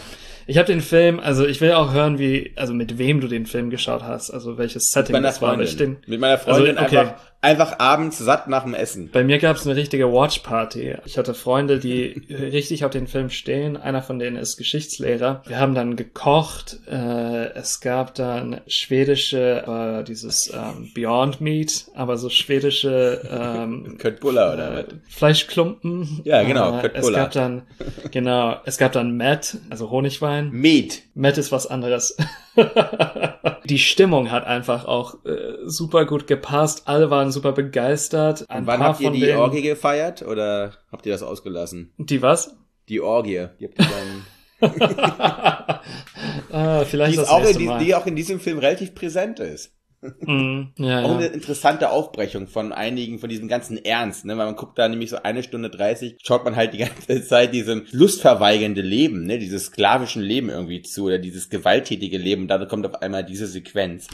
ich 0.46 0.58
hab 0.58 0.66
den 0.66 0.80
Film, 0.80 1.20
also 1.20 1.46
ich 1.46 1.60
will 1.60 1.72
auch 1.72 1.92
hören, 1.92 2.18
wie, 2.18 2.52
also 2.56 2.74
mit 2.74 2.98
wem 2.98 3.20
du 3.20 3.28
den 3.28 3.46
Film 3.46 3.70
geschaut 3.70 4.02
hast, 4.02 4.30
also 4.30 4.58
welches 4.58 4.90
Setting 4.90 5.22
das 5.22 5.40
war. 5.40 5.58
Ich 5.60 5.76
den, 5.76 5.96
mit 6.06 6.20
meiner 6.20 6.38
Freundin 6.38 6.76
also, 6.76 6.88
okay. 6.88 6.98
einfach 6.98 7.14
einfach 7.44 7.78
abends 7.78 8.18
satt 8.18 8.48
nach 8.48 8.64
dem 8.64 8.74
Essen. 8.74 9.10
Bei 9.12 9.22
mir 9.22 9.38
gab 9.38 9.56
es 9.56 9.66
eine 9.66 9.76
richtige 9.76 10.10
Watchparty. 10.10 10.96
Ich 11.04 11.18
hatte 11.18 11.34
Freunde, 11.34 11.78
die 11.78 12.22
richtig 12.30 12.84
auf 12.84 12.90
den 12.90 13.06
Film 13.06 13.30
stehen. 13.30 13.76
Einer 13.76 14.02
von 14.02 14.18
denen 14.18 14.36
ist 14.36 14.56
Geschichtslehrer. 14.56 15.42
Wir 15.46 15.60
haben 15.60 15.74
dann 15.74 15.94
gekocht. 15.94 16.78
Äh, 16.90 17.52
es 17.54 17.80
gab 17.80 18.14
dann 18.14 18.60
schwedische, 18.66 20.00
äh, 20.00 20.04
dieses 20.04 20.52
ähm, 20.52 20.90
Beyond 20.94 21.40
Meat, 21.40 21.86
aber 21.94 22.16
so 22.16 22.30
schwedische 22.30 23.20
ähm, 23.30 23.96
Köttbullar 23.98 24.54
oder 24.54 24.78
äh, 24.80 24.84
Fleischklumpen. 25.08 26.22
Ja, 26.24 26.42
genau, 26.42 26.80
äh. 26.80 26.90
Es 26.94 27.12
gab 27.12 27.32
dann, 27.32 27.62
genau, 28.10 28.56
es 28.64 28.78
gab 28.78 28.92
dann 28.92 29.16
Matt, 29.16 29.58
also 29.68 29.90
Honigwein. 29.90 30.50
Meat. 30.50 31.02
Matt 31.14 31.36
ist 31.38 31.52
was 31.52 31.66
anderes. 31.66 32.16
die 33.64 33.78
Stimmung 33.78 34.30
hat 34.30 34.44
einfach 34.44 34.84
auch 34.84 35.24
äh, 35.24 35.56
super 35.64 36.04
gut 36.04 36.26
gepasst. 36.26 36.82
Alle 36.86 37.10
waren 37.10 37.32
super 37.32 37.52
begeistert. 37.52 38.48
Ein 38.48 38.62
Und 38.62 38.66
wann 38.66 38.80
habt 38.80 39.00
ihr 39.00 39.10
die 39.10 39.20
denen... 39.20 39.38
Orgie 39.38 39.62
gefeiert 39.62 40.22
oder 40.22 40.72
habt 40.92 41.06
ihr 41.06 41.12
das 41.12 41.22
ausgelassen? 41.22 41.92
Die 41.98 42.20
was? 42.20 42.56
Die 42.88 43.00
Orgie. 43.00 43.48
Die 43.58 43.66
habt 43.66 43.78
ihr 43.78 43.86
dann 43.86 44.26
ah, 46.52 46.84
vielleicht 46.84 47.14
die, 47.14 47.16
das 47.16 47.28
auch 47.28 47.44
in 47.44 47.58
die, 47.58 47.70
die 47.84 47.94
auch 47.94 48.06
in 48.06 48.16
diesem 48.16 48.40
Film 48.40 48.58
relativ 48.58 48.94
präsent 48.94 49.40
ist. 49.40 49.72
Mm, 50.20 50.62
ja, 50.76 51.02
auch 51.02 51.16
eine 51.16 51.26
interessante 51.26 51.90
Aufbrechung 51.90 52.46
von 52.46 52.72
einigen, 52.72 53.18
von 53.18 53.28
diesem 53.28 53.48
ganzen 53.48 53.82
Ernst, 53.82 54.24
ne? 54.24 54.36
Weil 54.36 54.46
man 54.46 54.56
guckt 54.56 54.78
da 54.78 54.88
nämlich 54.88 55.10
so 55.10 55.16
eine 55.22 55.42
Stunde 55.42 55.70
dreißig, 55.70 56.16
schaut 56.22 56.44
man 56.44 56.56
halt 56.56 56.74
die 56.74 56.78
ganze 56.78 57.24
Zeit 57.26 57.54
diesem 57.54 57.86
lustverweigernde 57.90 58.82
Leben, 58.82 59.24
ne? 59.24 59.38
Dieses 59.38 59.66
sklavischen 59.66 60.22
Leben 60.22 60.50
irgendwie 60.50 60.82
zu 60.82 61.04
oder 61.04 61.18
dieses 61.18 61.48
gewalttätige 61.50 62.18
Leben. 62.18 62.42
Und 62.42 62.48
da 62.48 62.64
kommt 62.66 62.86
auf 62.86 63.02
einmal 63.02 63.24
diese 63.24 63.46
Sequenz. 63.46 64.08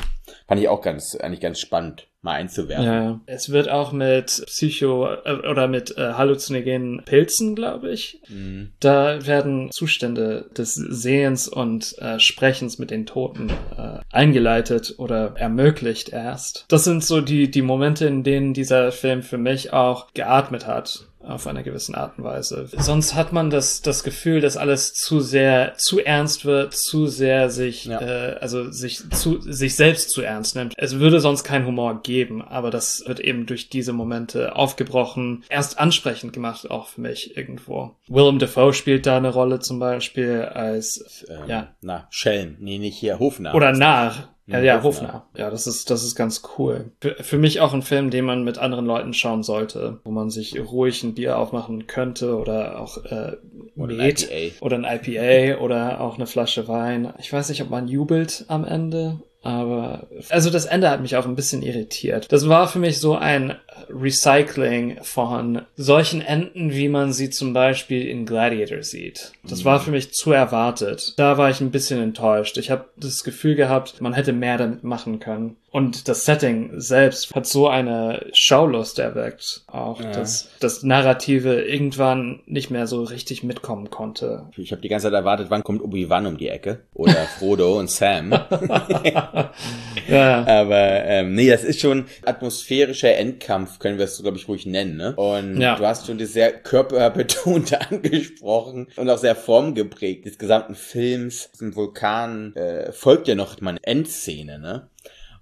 Fand 0.46 0.60
ich 0.60 0.68
auch 0.68 0.82
ganz, 0.82 1.16
eigentlich 1.16 1.40
ganz 1.40 1.60
spannend 1.60 2.09
mal 2.22 2.34
einzuwerfen. 2.34 2.84
Ja, 2.84 3.20
es 3.26 3.50
wird 3.50 3.68
auch 3.68 3.92
mit 3.92 4.42
Psycho 4.46 5.08
äh, 5.24 5.48
oder 5.48 5.68
mit 5.68 5.96
äh, 5.96 6.12
halluzinogenen 6.12 7.02
Pilzen, 7.04 7.54
glaube 7.54 7.90
ich. 7.90 8.20
Mhm. 8.28 8.72
Da 8.78 9.26
werden 9.26 9.70
Zustände 9.70 10.50
des 10.56 10.74
Sehens 10.74 11.48
und 11.48 11.96
äh, 11.98 12.18
Sprechens 12.20 12.78
mit 12.78 12.90
den 12.90 13.06
Toten 13.06 13.50
äh, 13.76 14.00
eingeleitet 14.10 14.94
oder 14.98 15.34
ermöglicht 15.36 16.10
erst. 16.10 16.66
Das 16.68 16.84
sind 16.84 17.02
so 17.04 17.20
die, 17.20 17.50
die 17.50 17.62
Momente, 17.62 18.06
in 18.06 18.22
denen 18.22 18.52
dieser 18.52 18.92
Film 18.92 19.22
für 19.22 19.38
mich 19.38 19.72
auch 19.72 20.12
geatmet 20.12 20.66
hat 20.66 21.09
auf 21.22 21.46
einer 21.46 21.62
gewissen 21.62 21.94
Art 21.94 22.18
und 22.18 22.24
Weise. 22.24 22.68
Sonst 22.78 23.14
hat 23.14 23.32
man 23.32 23.50
das, 23.50 23.82
das 23.82 24.02
Gefühl, 24.04 24.40
dass 24.40 24.56
alles 24.56 24.94
zu 24.94 25.20
sehr, 25.20 25.74
zu 25.76 26.00
ernst 26.00 26.44
wird, 26.44 26.74
zu 26.74 27.06
sehr 27.06 27.50
sich, 27.50 27.84
ja. 27.84 28.00
äh, 28.00 28.38
also 28.40 28.70
sich 28.70 29.08
zu, 29.10 29.40
sich 29.40 29.76
selbst 29.76 30.10
zu 30.10 30.22
ernst 30.22 30.56
nimmt. 30.56 30.74
Es 30.76 30.98
würde 30.98 31.20
sonst 31.20 31.44
keinen 31.44 31.66
Humor 31.66 32.02
geben, 32.02 32.42
aber 32.42 32.70
das 32.70 33.04
wird 33.06 33.20
eben 33.20 33.46
durch 33.46 33.68
diese 33.68 33.92
Momente 33.92 34.56
aufgebrochen, 34.56 35.44
erst 35.48 35.78
ansprechend 35.78 36.32
gemacht, 36.32 36.70
auch 36.70 36.88
für 36.88 37.02
mich 37.02 37.36
irgendwo. 37.36 37.96
Willem 38.08 38.38
Dafoe 38.38 38.72
spielt 38.72 39.06
da 39.06 39.16
eine 39.16 39.30
Rolle 39.30 39.60
zum 39.60 39.78
Beispiel 39.78 40.42
als, 40.42 41.26
ähm, 41.28 41.48
ja. 41.48 41.74
Na, 41.82 42.06
Schelm. 42.10 42.56
Nee, 42.60 42.78
nicht 42.78 42.96
hier, 42.96 43.18
Hofnarr. 43.18 43.54
Oder 43.54 43.72
Narr. 43.72 44.30
Ja, 44.50 44.60
ja, 44.60 44.82
Hofner. 44.82 45.26
Ja, 45.36 45.50
das 45.50 45.66
ist, 45.66 45.90
das 45.90 46.02
ist 46.02 46.16
ganz 46.16 46.42
cool. 46.58 46.90
Für, 47.00 47.14
für, 47.22 47.38
mich 47.38 47.60
auch 47.60 47.72
ein 47.72 47.82
Film, 47.82 48.10
den 48.10 48.24
man 48.24 48.42
mit 48.42 48.58
anderen 48.58 48.86
Leuten 48.86 49.14
schauen 49.14 49.42
sollte, 49.42 50.00
wo 50.04 50.10
man 50.10 50.30
sich 50.30 50.58
ruhig 50.58 51.02
ein 51.02 51.14
Bier 51.14 51.38
aufmachen 51.38 51.86
könnte 51.86 52.36
oder 52.36 52.80
auch 52.80 53.04
äh, 53.04 53.36
oder 53.76 53.94
Met 53.94 54.28
ein 54.30 54.50
oder 54.60 54.76
ein 54.76 54.84
IPA 54.84 55.60
oder 55.60 56.00
auch 56.00 56.16
eine 56.16 56.26
Flasche 56.26 56.66
Wein. 56.68 57.12
Ich 57.18 57.32
weiß 57.32 57.48
nicht, 57.48 57.62
ob 57.62 57.70
man 57.70 57.86
jubelt 57.86 58.44
am 58.48 58.64
Ende 58.64 59.20
aber, 59.42 60.06
also 60.28 60.50
das 60.50 60.66
Ende 60.66 60.90
hat 60.90 61.00
mich 61.00 61.16
auch 61.16 61.24
ein 61.24 61.34
bisschen 61.34 61.62
irritiert. 61.62 62.30
Das 62.30 62.48
war 62.48 62.68
für 62.68 62.78
mich 62.78 62.98
so 62.98 63.16
ein 63.16 63.56
Recycling 63.88 64.98
von 65.02 65.62
solchen 65.76 66.20
Enden, 66.20 66.72
wie 66.72 66.88
man 66.88 67.12
sie 67.12 67.30
zum 67.30 67.54
Beispiel 67.54 68.06
in 68.06 68.26
Gladiator 68.26 68.82
sieht. 68.82 69.32
Das 69.42 69.64
war 69.64 69.80
für 69.80 69.92
mich 69.92 70.12
zu 70.12 70.32
erwartet. 70.32 71.14
Da 71.16 71.38
war 71.38 71.48
ich 71.48 71.60
ein 71.60 71.70
bisschen 71.70 72.02
enttäuscht. 72.02 72.58
Ich 72.58 72.70
habe 72.70 72.84
das 72.96 73.24
Gefühl 73.24 73.54
gehabt, 73.54 74.00
man 74.00 74.12
hätte 74.12 74.34
mehr 74.34 74.58
damit 74.58 74.84
machen 74.84 75.20
können. 75.20 75.56
Und 75.72 76.08
das 76.08 76.24
Setting 76.24 76.80
selbst 76.80 77.32
hat 77.32 77.46
so 77.46 77.68
eine 77.68 78.26
Schaulust 78.32 78.98
erweckt, 78.98 79.62
auch 79.68 80.00
ja. 80.00 80.10
dass 80.10 80.48
das 80.58 80.82
Narrative 80.82 81.62
irgendwann 81.62 82.40
nicht 82.46 82.70
mehr 82.70 82.88
so 82.88 83.04
richtig 83.04 83.44
mitkommen 83.44 83.88
konnte. 83.88 84.46
Ich 84.56 84.72
habe 84.72 84.82
die 84.82 84.88
ganze 84.88 85.06
Zeit 85.06 85.14
erwartet, 85.14 85.46
wann 85.50 85.62
kommt 85.62 85.80
Obi-Wan 85.80 86.26
um 86.26 86.38
die 86.38 86.48
Ecke 86.48 86.80
oder 86.92 87.14
Frodo 87.38 87.78
und 87.78 87.88
Sam. 87.88 88.32
ja. 90.08 90.44
Aber 90.44 91.04
ähm, 91.04 91.34
nee, 91.34 91.48
das 91.48 91.62
ist 91.62 91.80
schon 91.80 92.06
atmosphärischer 92.26 93.14
Endkampf, 93.16 93.78
können 93.78 93.98
wir 93.98 94.06
es 94.06 94.20
glaube 94.20 94.38
ich 94.38 94.48
ruhig 94.48 94.66
nennen. 94.66 94.96
Ne? 94.96 95.14
Und 95.14 95.60
ja. 95.60 95.76
du 95.76 95.86
hast 95.86 96.06
schon 96.06 96.18
das 96.18 96.32
sehr 96.32 96.52
körperbetonte 96.52 97.80
angesprochen 97.90 98.88
und 98.96 99.08
auch 99.08 99.18
sehr 99.18 99.36
formgeprägt 99.36 100.26
des 100.26 100.36
gesamten 100.36 100.74
Films. 100.74 101.50
Ein 101.60 101.76
Vulkan 101.76 102.56
äh, 102.56 102.90
folgt 102.90 103.28
ja 103.28 103.36
noch 103.36 103.60
mal 103.60 103.70
eine 103.70 103.84
Endszene, 103.84 104.58
ne? 104.58 104.88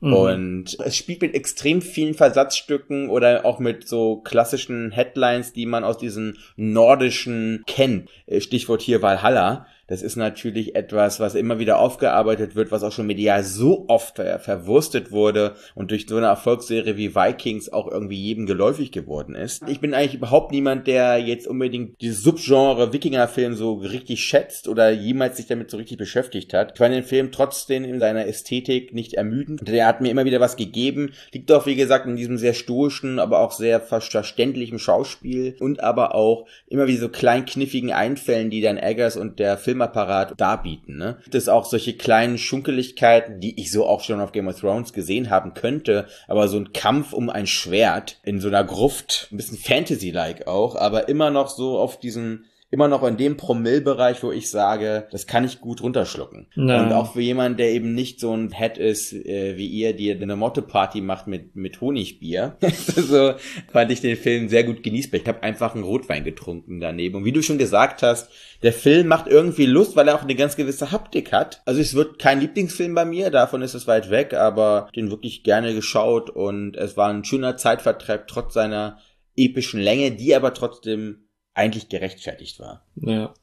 Mhm. 0.00 0.12
Und 0.12 0.78
es 0.84 0.96
spielt 0.96 1.22
mit 1.22 1.34
extrem 1.34 1.82
vielen 1.82 2.14
Versatzstücken 2.14 3.08
oder 3.08 3.44
auch 3.44 3.58
mit 3.58 3.88
so 3.88 4.18
klassischen 4.18 4.92
Headlines, 4.92 5.52
die 5.52 5.66
man 5.66 5.84
aus 5.84 5.98
diesen 5.98 6.38
nordischen 6.56 7.64
kennt. 7.66 8.08
Äh, 8.26 8.40
Stichwort 8.40 8.82
hier 8.82 9.02
Valhalla. 9.02 9.66
Das 9.88 10.02
ist 10.02 10.16
natürlich 10.16 10.76
etwas, 10.76 11.18
was 11.18 11.34
immer 11.34 11.58
wieder 11.58 11.78
aufgearbeitet 11.78 12.54
wird, 12.54 12.70
was 12.70 12.82
auch 12.82 12.92
schon 12.92 13.06
medial 13.06 13.42
so 13.42 13.86
oft 13.88 14.16
ver 14.16 14.38
verwurstet 14.38 15.10
wurde 15.10 15.54
und 15.74 15.90
durch 15.90 16.06
so 16.06 16.18
eine 16.18 16.26
Erfolgsserie 16.26 16.98
wie 16.98 17.14
Vikings 17.14 17.72
auch 17.72 17.90
irgendwie 17.90 18.22
jedem 18.22 18.44
geläufig 18.44 18.92
geworden 18.92 19.34
ist. 19.34 19.62
Ich 19.66 19.80
bin 19.80 19.94
eigentlich 19.94 20.14
überhaupt 20.14 20.52
niemand, 20.52 20.86
der 20.86 21.16
jetzt 21.18 21.46
unbedingt 21.46 22.00
dieses 22.02 22.22
Subgenre 22.22 22.92
Wikingerfilm 22.92 23.54
so 23.54 23.74
richtig 23.76 24.22
schätzt 24.22 24.68
oder 24.68 24.90
jemals 24.90 25.38
sich 25.38 25.46
damit 25.46 25.70
so 25.70 25.78
richtig 25.78 25.96
beschäftigt 25.96 26.52
hat. 26.52 26.72
Ich 26.72 26.78
fand 26.78 26.94
den 26.94 27.02
Film 27.02 27.32
trotzdem 27.32 27.84
in 27.84 27.98
seiner 27.98 28.26
Ästhetik 28.26 28.92
nicht 28.92 29.14
ermüdend. 29.14 29.66
Der 29.66 29.86
hat 29.86 30.02
mir 30.02 30.10
immer 30.10 30.26
wieder 30.26 30.40
was 30.40 30.56
gegeben. 30.56 31.12
Liegt 31.32 31.50
auch, 31.50 31.64
wie 31.64 31.76
gesagt, 31.76 32.06
in 32.06 32.16
diesem 32.16 32.36
sehr 32.36 32.52
stoischen, 32.52 33.18
aber 33.18 33.40
auch 33.40 33.52
sehr 33.52 33.80
verständlichen 33.80 34.78
Schauspiel 34.78 35.56
und 35.60 35.82
aber 35.82 36.14
auch 36.14 36.46
immer 36.66 36.86
wieder 36.86 37.00
so 37.00 37.08
kleinkniffigen 37.08 37.92
Einfällen, 37.92 38.50
die 38.50 38.60
dann 38.60 38.76
Eggers 38.76 39.16
und 39.16 39.38
der 39.38 39.56
Film 39.56 39.77
Filmapparat 39.78 40.40
darbieten. 40.40 40.96
Ne? 40.96 41.18
Gibt 41.22 41.34
es 41.34 41.48
auch 41.48 41.64
solche 41.64 41.96
kleinen 41.96 42.38
Schunkeligkeiten, 42.38 43.40
die 43.40 43.60
ich 43.60 43.70
so 43.70 43.86
auch 43.86 44.02
schon 44.02 44.20
auf 44.20 44.32
Game 44.32 44.48
of 44.48 44.58
Thrones 44.58 44.92
gesehen 44.92 45.30
haben 45.30 45.54
könnte, 45.54 46.06
aber 46.26 46.48
so 46.48 46.58
ein 46.58 46.72
Kampf 46.72 47.12
um 47.12 47.30
ein 47.30 47.46
Schwert 47.46 48.18
in 48.24 48.40
so 48.40 48.48
einer 48.48 48.64
Gruft, 48.64 49.28
ein 49.30 49.36
bisschen 49.36 49.58
Fantasy-like 49.58 50.46
auch, 50.46 50.74
aber 50.74 51.08
immer 51.08 51.30
noch 51.30 51.48
so 51.48 51.78
auf 51.78 52.00
diesen 52.00 52.46
immer 52.70 52.88
noch 52.88 53.02
in 53.02 53.16
dem 53.16 53.38
Promillbereich, 53.38 54.22
wo 54.22 54.30
ich 54.30 54.50
sage, 54.50 55.08
das 55.10 55.26
kann 55.26 55.44
ich 55.44 55.60
gut 55.60 55.82
runterschlucken. 55.82 56.48
Ja. 56.54 56.82
Und 56.82 56.92
auch 56.92 57.14
für 57.14 57.22
jemanden, 57.22 57.56
der 57.56 57.70
eben 57.70 57.94
nicht 57.94 58.20
so 58.20 58.34
ein 58.34 58.52
Head 58.52 58.76
ist, 58.76 59.14
äh, 59.14 59.56
wie 59.56 59.66
ihr, 59.66 59.94
die 59.94 60.12
eine 60.12 60.36
Motto-Party 60.36 61.00
macht 61.00 61.26
mit, 61.28 61.56
mit 61.56 61.80
Honigbier. 61.80 62.58
so 62.94 63.32
fand 63.72 63.90
ich 63.90 64.02
den 64.02 64.18
Film 64.18 64.50
sehr 64.50 64.64
gut 64.64 64.82
genießbar. 64.82 65.20
Ich 65.20 65.26
habe 65.26 65.42
einfach 65.42 65.74
einen 65.74 65.84
Rotwein 65.84 66.24
getrunken 66.24 66.78
daneben. 66.78 67.16
Und 67.16 67.24
wie 67.24 67.32
du 67.32 67.42
schon 67.42 67.56
gesagt 67.56 68.02
hast, 68.02 68.30
der 68.62 68.74
Film 68.74 69.06
macht 69.06 69.28
irgendwie 69.28 69.66
Lust, 69.66 69.96
weil 69.96 70.08
er 70.08 70.16
auch 70.16 70.22
eine 70.22 70.34
ganz 70.34 70.54
gewisse 70.56 70.92
Haptik 70.92 71.32
hat. 71.32 71.62
Also 71.64 71.80
es 71.80 71.94
wird 71.94 72.18
kein 72.18 72.40
Lieblingsfilm 72.40 72.94
bei 72.94 73.06
mir, 73.06 73.30
davon 73.30 73.62
ist 73.62 73.74
es 73.74 73.86
weit 73.86 74.10
weg, 74.10 74.34
aber 74.34 74.90
den 74.94 75.10
wirklich 75.10 75.42
gerne 75.42 75.74
geschaut 75.74 76.28
und 76.28 76.76
es 76.76 76.98
war 76.98 77.08
ein 77.08 77.24
schöner 77.24 77.56
Zeitvertreib 77.56 78.26
trotz 78.28 78.52
seiner 78.54 78.98
epischen 79.36 79.80
Länge, 79.80 80.10
die 80.10 80.34
aber 80.34 80.52
trotzdem 80.52 81.27
eigentlich 81.58 81.88
gerechtfertigt 81.88 82.58
war. 82.60 82.82
Ja. 82.96 83.34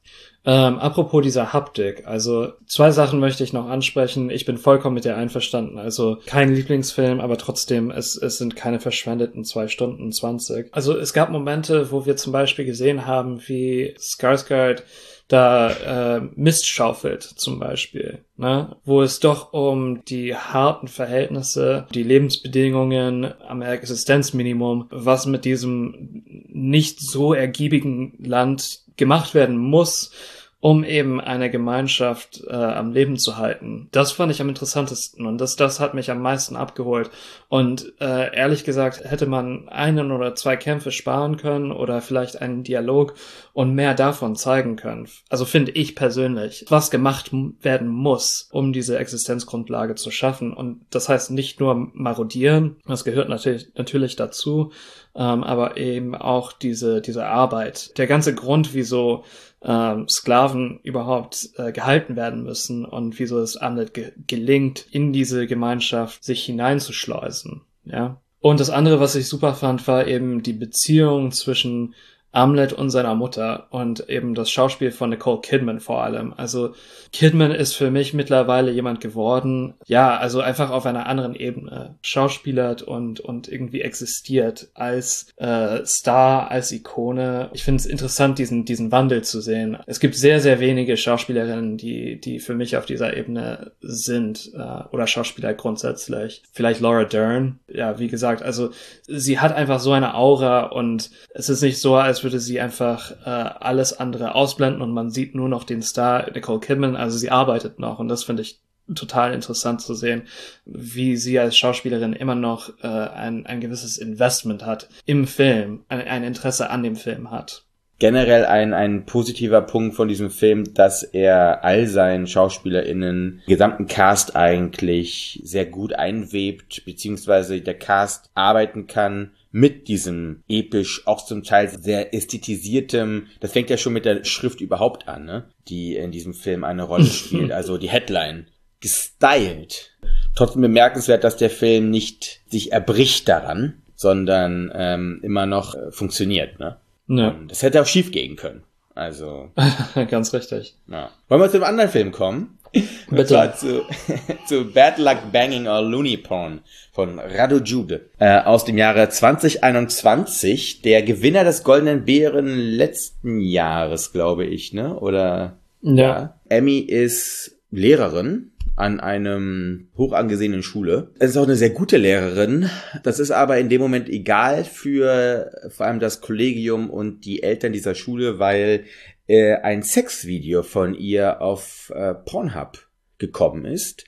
Ähm, 0.44 0.78
apropos 0.78 1.22
dieser 1.22 1.52
Haptik, 1.52 2.06
also 2.06 2.52
zwei 2.66 2.90
Sachen 2.90 3.20
möchte 3.20 3.44
ich 3.44 3.52
noch 3.52 3.68
ansprechen. 3.68 4.30
Ich 4.30 4.44
bin 4.44 4.58
vollkommen 4.58 4.94
mit 4.94 5.04
dir 5.04 5.16
einverstanden. 5.16 5.78
Also 5.78 6.18
kein 6.26 6.54
Lieblingsfilm, 6.54 7.20
aber 7.20 7.36
trotzdem, 7.36 7.90
es, 7.90 8.16
es 8.16 8.38
sind 8.38 8.56
keine 8.56 8.80
verschwendeten 8.80 9.44
zwei 9.44 9.68
Stunden 9.68 10.12
zwanzig. 10.12 10.68
Also 10.72 10.96
es 10.96 11.12
gab 11.12 11.30
Momente, 11.30 11.90
wo 11.90 12.06
wir 12.06 12.16
zum 12.16 12.32
Beispiel 12.32 12.64
gesehen 12.64 13.06
haben, 13.06 13.40
wie 13.46 13.94
Skarsgård 13.98 14.82
da 15.28 16.18
äh, 16.18 16.20
Mist 16.36 16.68
schaufelt 16.68 17.22
zum 17.22 17.58
Beispiel, 17.58 18.24
ne? 18.36 18.76
wo 18.84 19.02
es 19.02 19.18
doch 19.18 19.52
um 19.52 20.04
die 20.04 20.36
harten 20.36 20.86
Verhältnisse, 20.86 21.86
die 21.92 22.04
Lebensbedingungen 22.04 23.34
am 23.46 23.62
Existenzminimum, 23.62 24.86
was 24.90 25.26
mit 25.26 25.44
diesem 25.44 26.22
nicht 26.48 27.00
so 27.00 27.34
ergiebigen 27.34 28.14
Land 28.18 28.82
gemacht 28.96 29.34
werden 29.34 29.58
muss, 29.58 30.12
um 30.60 30.84
eben 30.84 31.20
eine 31.20 31.50
Gemeinschaft 31.50 32.42
äh, 32.48 32.54
am 32.54 32.92
Leben 32.92 33.18
zu 33.18 33.36
halten. 33.36 33.88
Das 33.92 34.12
fand 34.12 34.32
ich 34.32 34.40
am 34.40 34.48
interessantesten 34.48 35.26
und 35.26 35.38
das, 35.38 35.56
das 35.56 35.80
hat 35.80 35.94
mich 35.94 36.10
am 36.10 36.22
meisten 36.22 36.56
abgeholt. 36.56 37.10
Und 37.48 37.92
äh, 38.00 38.34
ehrlich 38.34 38.64
gesagt, 38.64 39.04
hätte 39.04 39.26
man 39.26 39.68
einen 39.68 40.10
oder 40.10 40.34
zwei 40.34 40.56
Kämpfe 40.56 40.92
sparen 40.92 41.36
können 41.36 41.72
oder 41.72 42.00
vielleicht 42.00 42.40
einen 42.40 42.64
Dialog 42.64 43.14
und 43.52 43.74
mehr 43.74 43.94
davon 43.94 44.34
zeigen 44.34 44.76
können. 44.76 45.08
Also 45.28 45.44
finde 45.44 45.72
ich 45.72 45.94
persönlich, 45.94 46.64
was 46.68 46.90
gemacht 46.90 47.30
werden 47.60 47.88
muss, 47.88 48.48
um 48.50 48.72
diese 48.72 48.98
Existenzgrundlage 48.98 49.94
zu 49.94 50.10
schaffen. 50.10 50.54
Und 50.54 50.86
das 50.90 51.08
heißt 51.08 51.30
nicht 51.30 51.60
nur 51.60 51.90
marodieren, 51.92 52.76
das 52.86 53.04
gehört 53.04 53.28
natürlich, 53.28 53.68
natürlich 53.76 54.16
dazu, 54.16 54.72
ähm, 55.16 55.42
aber 55.42 55.76
eben 55.76 56.14
auch 56.14 56.52
diese, 56.52 57.00
diese 57.00 57.26
Arbeit. 57.26 57.96
Der 57.98 58.06
ganze 58.06 58.34
Grund, 58.34 58.74
wieso 58.74 59.24
ähm, 59.62 60.08
Sklaven 60.08 60.80
überhaupt 60.82 61.50
äh, 61.56 61.72
gehalten 61.72 62.16
werden 62.16 62.42
müssen 62.42 62.84
und 62.84 63.18
wieso 63.18 63.38
es 63.40 63.56
Amlet 63.56 63.94
ge 63.94 64.12
gelingt, 64.26 64.86
in 64.90 65.12
diese 65.12 65.46
Gemeinschaft 65.46 66.22
sich 66.22 66.44
hineinzuschleusen. 66.44 67.62
Ja. 67.84 68.20
Und 68.40 68.60
das 68.60 68.70
andere, 68.70 69.00
was 69.00 69.16
ich 69.16 69.28
super 69.28 69.54
fand, 69.54 69.88
war 69.88 70.06
eben 70.06 70.42
die 70.42 70.52
Beziehung 70.52 71.32
zwischen 71.32 71.94
Amlet 72.32 72.72
und 72.72 72.90
seiner 72.90 73.14
Mutter 73.14 73.66
und 73.70 74.08
eben 74.10 74.34
das 74.34 74.50
Schauspiel 74.50 74.90
von 74.90 75.10
Nicole 75.10 75.40
Kidman 75.40 75.80
vor 75.80 76.02
allem. 76.02 76.34
Also 76.36 76.74
Kidman 77.12 77.50
ist 77.50 77.74
für 77.74 77.90
mich 77.90 78.12
mittlerweile 78.12 78.70
jemand 78.70 79.00
geworden, 79.00 79.74
ja, 79.86 80.16
also 80.16 80.40
einfach 80.40 80.70
auf 80.70 80.84
einer 80.84 81.06
anderen 81.06 81.34
Ebene 81.34 81.96
schauspielert 82.02 82.82
und, 82.82 83.20
und 83.20 83.48
irgendwie 83.48 83.80
existiert 83.80 84.68
als 84.74 85.28
äh, 85.36 85.84
Star, 85.86 86.50
als 86.50 86.72
Ikone. 86.72 87.48
Ich 87.54 87.64
finde 87.64 87.80
es 87.80 87.86
interessant, 87.86 88.38
diesen, 88.38 88.66
diesen 88.66 88.92
Wandel 88.92 89.22
zu 89.22 89.40
sehen. 89.40 89.78
Es 89.86 89.98
gibt 89.98 90.14
sehr, 90.14 90.40
sehr 90.40 90.60
wenige 90.60 90.96
Schauspielerinnen, 90.98 91.78
die, 91.78 92.20
die 92.20 92.38
für 92.38 92.54
mich 92.54 92.76
auf 92.76 92.84
dieser 92.84 93.16
Ebene 93.16 93.72
sind 93.80 94.50
äh, 94.54 94.84
oder 94.92 95.06
Schauspieler 95.06 95.54
grundsätzlich. 95.54 96.42
Vielleicht 96.52 96.80
Laura 96.80 97.04
Dern. 97.04 97.60
Ja, 97.68 97.98
wie 97.98 98.08
gesagt, 98.08 98.42
also 98.42 98.70
sie 99.06 99.38
hat 99.38 99.54
einfach 99.54 99.80
so 99.80 99.92
eine 99.92 100.14
Aura 100.14 100.66
und 100.66 101.10
es 101.32 101.48
ist 101.48 101.62
nicht 101.62 101.80
so, 101.80 101.94
als 101.94 102.15
würde 102.24 102.40
sie 102.40 102.60
einfach 102.60 103.12
äh, 103.24 103.28
alles 103.28 103.98
andere 103.98 104.34
ausblenden 104.34 104.82
und 104.82 104.92
man 104.92 105.10
sieht 105.10 105.34
nur 105.34 105.48
noch 105.48 105.64
den 105.64 105.82
Star 105.82 106.30
Nicole 106.32 106.60
Kidman. 106.60 106.96
Also 106.96 107.18
sie 107.18 107.30
arbeitet 107.30 107.78
noch 107.78 107.98
und 107.98 108.08
das 108.08 108.24
finde 108.24 108.42
ich 108.42 108.60
total 108.94 109.34
interessant 109.34 109.80
zu 109.80 109.94
sehen, 109.94 110.22
wie 110.64 111.16
sie 111.16 111.38
als 111.38 111.56
Schauspielerin 111.56 112.12
immer 112.12 112.36
noch 112.36 112.70
äh, 112.82 112.86
ein, 112.86 113.44
ein 113.46 113.60
gewisses 113.60 113.98
Investment 113.98 114.64
hat 114.64 114.88
im 115.06 115.26
Film, 115.26 115.84
ein, 115.88 116.06
ein 116.06 116.24
Interesse 116.24 116.70
an 116.70 116.82
dem 116.82 116.94
Film 116.94 117.30
hat 117.30 117.66
generell 117.98 118.44
ein, 118.44 118.74
ein 118.74 119.06
positiver 119.06 119.62
Punkt 119.62 119.96
von 119.96 120.08
diesem 120.08 120.30
Film, 120.30 120.74
dass 120.74 121.02
er 121.02 121.64
all 121.64 121.86
seinen 121.86 122.26
SchauspielerInnen, 122.26 123.42
gesamten 123.46 123.86
Cast 123.86 124.36
eigentlich 124.36 125.40
sehr 125.44 125.66
gut 125.66 125.94
einwebt, 125.94 126.84
beziehungsweise 126.84 127.60
der 127.60 127.74
Cast 127.74 128.30
arbeiten 128.34 128.86
kann 128.86 129.32
mit 129.56 129.88
diesem 129.88 130.42
episch, 130.48 131.06
auch 131.06 131.24
zum 131.24 131.42
Teil 131.42 131.70
sehr 131.70 132.12
ästhetisiertem, 132.12 133.28
das 133.40 133.52
fängt 133.52 133.70
ja 133.70 133.78
schon 133.78 133.94
mit 133.94 134.04
der 134.04 134.22
Schrift 134.22 134.60
überhaupt 134.60 135.08
an, 135.08 135.24
ne? 135.24 135.48
die 135.66 135.96
in 135.96 136.10
diesem 136.10 136.34
Film 136.34 136.62
eine 136.62 136.82
Rolle 136.82 137.06
spielt, 137.06 137.52
also 137.52 137.78
die 137.78 137.88
Headline, 137.88 138.48
gestylt. 138.80 139.96
Trotzdem 140.34 140.60
bemerkenswert, 140.60 141.24
dass 141.24 141.38
der 141.38 141.48
Film 141.48 141.88
nicht 141.88 142.42
sich 142.50 142.72
erbricht 142.72 143.30
daran, 143.30 143.80
sondern 143.94 144.70
ähm, 144.74 145.20
immer 145.22 145.46
noch 145.46 145.74
äh, 145.74 145.90
funktioniert. 145.90 146.60
Ne? 146.60 146.76
Ja. 147.08 147.34
Das 147.48 147.62
hätte 147.62 147.80
auch 147.80 147.86
schief 147.86 148.12
gehen 148.12 148.36
können. 148.36 148.62
Also. 148.94 149.52
Ganz 150.10 150.34
richtig. 150.34 150.76
Ja. 150.86 151.08
Wollen 151.28 151.40
wir 151.40 151.48
zu 151.48 151.56
einem 151.56 151.64
anderen 151.64 151.90
Film 151.90 152.12
kommen? 152.12 152.58
Bitte. 153.10 153.52
zu, 153.56 153.82
zu 154.46 154.72
Bad 154.72 154.98
Luck 154.98 155.32
Banging 155.32 155.66
or 155.66 155.82
Looney 155.82 156.16
Porn 156.16 156.60
von 156.92 157.18
Radu 157.18 157.58
Jude 157.58 158.08
äh, 158.18 158.40
aus 158.40 158.64
dem 158.64 158.78
Jahre 158.78 159.08
2021. 159.08 160.82
Der 160.82 161.02
Gewinner 161.02 161.44
des 161.44 161.62
Goldenen 161.62 162.04
Bären 162.04 162.46
letzten 162.46 163.40
Jahres, 163.40 164.12
glaube 164.12 164.44
ich, 164.44 164.72
ne? 164.72 164.98
Oder? 164.98 165.58
Ja. 165.82 165.94
ja. 165.94 166.40
Emmy 166.48 166.78
ist 166.78 167.58
Lehrerin 167.70 168.52
an 168.76 169.00
einem 169.00 169.88
hoch 169.96 170.12
angesehenen 170.12 170.62
Schule. 170.62 171.10
Es 171.18 171.30
ist 171.30 171.36
auch 171.38 171.44
eine 171.44 171.56
sehr 171.56 171.70
gute 171.70 171.96
Lehrerin. 171.96 172.68
Das 173.02 173.18
ist 173.18 173.30
aber 173.30 173.58
in 173.58 173.70
dem 173.70 173.80
Moment 173.80 174.08
egal 174.08 174.64
für 174.64 175.50
vor 175.70 175.86
allem 175.86 175.98
das 175.98 176.20
Kollegium 176.20 176.90
und 176.90 177.24
die 177.24 177.42
Eltern 177.42 177.72
dieser 177.72 177.94
Schule, 177.94 178.38
weil 178.38 178.84
äh, 179.26 179.54
ein 179.54 179.82
Sexvideo 179.82 180.62
von 180.62 180.94
ihr 180.94 181.40
auf 181.40 181.92
äh, 181.94 182.14
Pornhub 182.14 182.86
gekommen 183.18 183.64
ist 183.64 184.04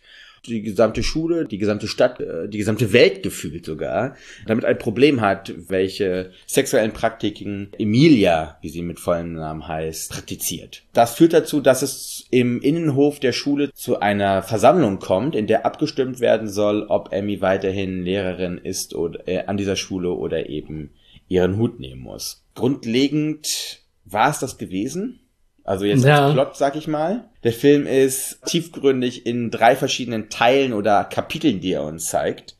die 0.48 0.62
gesamte 0.62 1.02
Schule, 1.02 1.46
die 1.46 1.58
gesamte 1.58 1.86
Stadt, 1.86 2.20
äh, 2.20 2.48
die 2.48 2.58
gesamte 2.58 2.92
Welt 2.92 3.22
gefühlt 3.22 3.64
sogar, 3.64 4.16
damit 4.46 4.64
ein 4.64 4.78
Problem 4.78 5.20
hat, 5.20 5.52
welche 5.68 6.32
sexuellen 6.46 6.92
Praktiken 6.92 7.70
Emilia, 7.78 8.58
wie 8.62 8.68
sie 8.68 8.82
mit 8.82 8.98
vollem 9.00 9.34
Namen 9.34 9.66
heißt, 9.66 10.10
praktiziert. 10.10 10.82
Das 10.92 11.14
führt 11.14 11.32
dazu, 11.32 11.60
dass 11.60 11.82
es 11.82 12.26
im 12.30 12.60
Innenhof 12.60 13.20
der 13.20 13.32
Schule 13.32 13.72
zu 13.72 14.00
einer 14.00 14.42
Versammlung 14.42 14.98
kommt, 14.98 15.34
in 15.34 15.46
der 15.46 15.66
abgestimmt 15.66 16.20
werden 16.20 16.48
soll, 16.48 16.84
ob 16.88 17.12
Emmy 17.12 17.40
weiterhin 17.40 18.02
Lehrerin 18.02 18.58
ist 18.58 18.94
oder, 18.94 19.26
äh, 19.28 19.44
an 19.46 19.56
dieser 19.56 19.76
Schule 19.76 20.10
oder 20.10 20.48
eben 20.48 20.90
ihren 21.28 21.58
Hut 21.58 21.78
nehmen 21.78 22.00
muss. 22.00 22.44
Grundlegend 22.54 23.82
war 24.12 24.30
es 24.30 24.38
das 24.38 24.58
gewesen 24.58 25.20
Also 25.64 25.84
jetzt 25.84 26.04
Ja. 26.04 26.32
Plot, 26.32 26.56
sag 26.56 26.76
ich 26.76 26.88
mal. 26.88 27.28
Der 27.44 27.52
Film 27.52 27.86
ist 27.86 28.42
tiefgründig 28.46 29.26
in 29.26 29.50
drei 29.50 29.76
verschiedenen 29.76 30.30
Teilen 30.30 30.72
oder 30.72 31.04
Kapiteln, 31.04 31.60
die 31.60 31.72
er 31.72 31.84
uns 31.84 32.06
zeigt. 32.06 32.56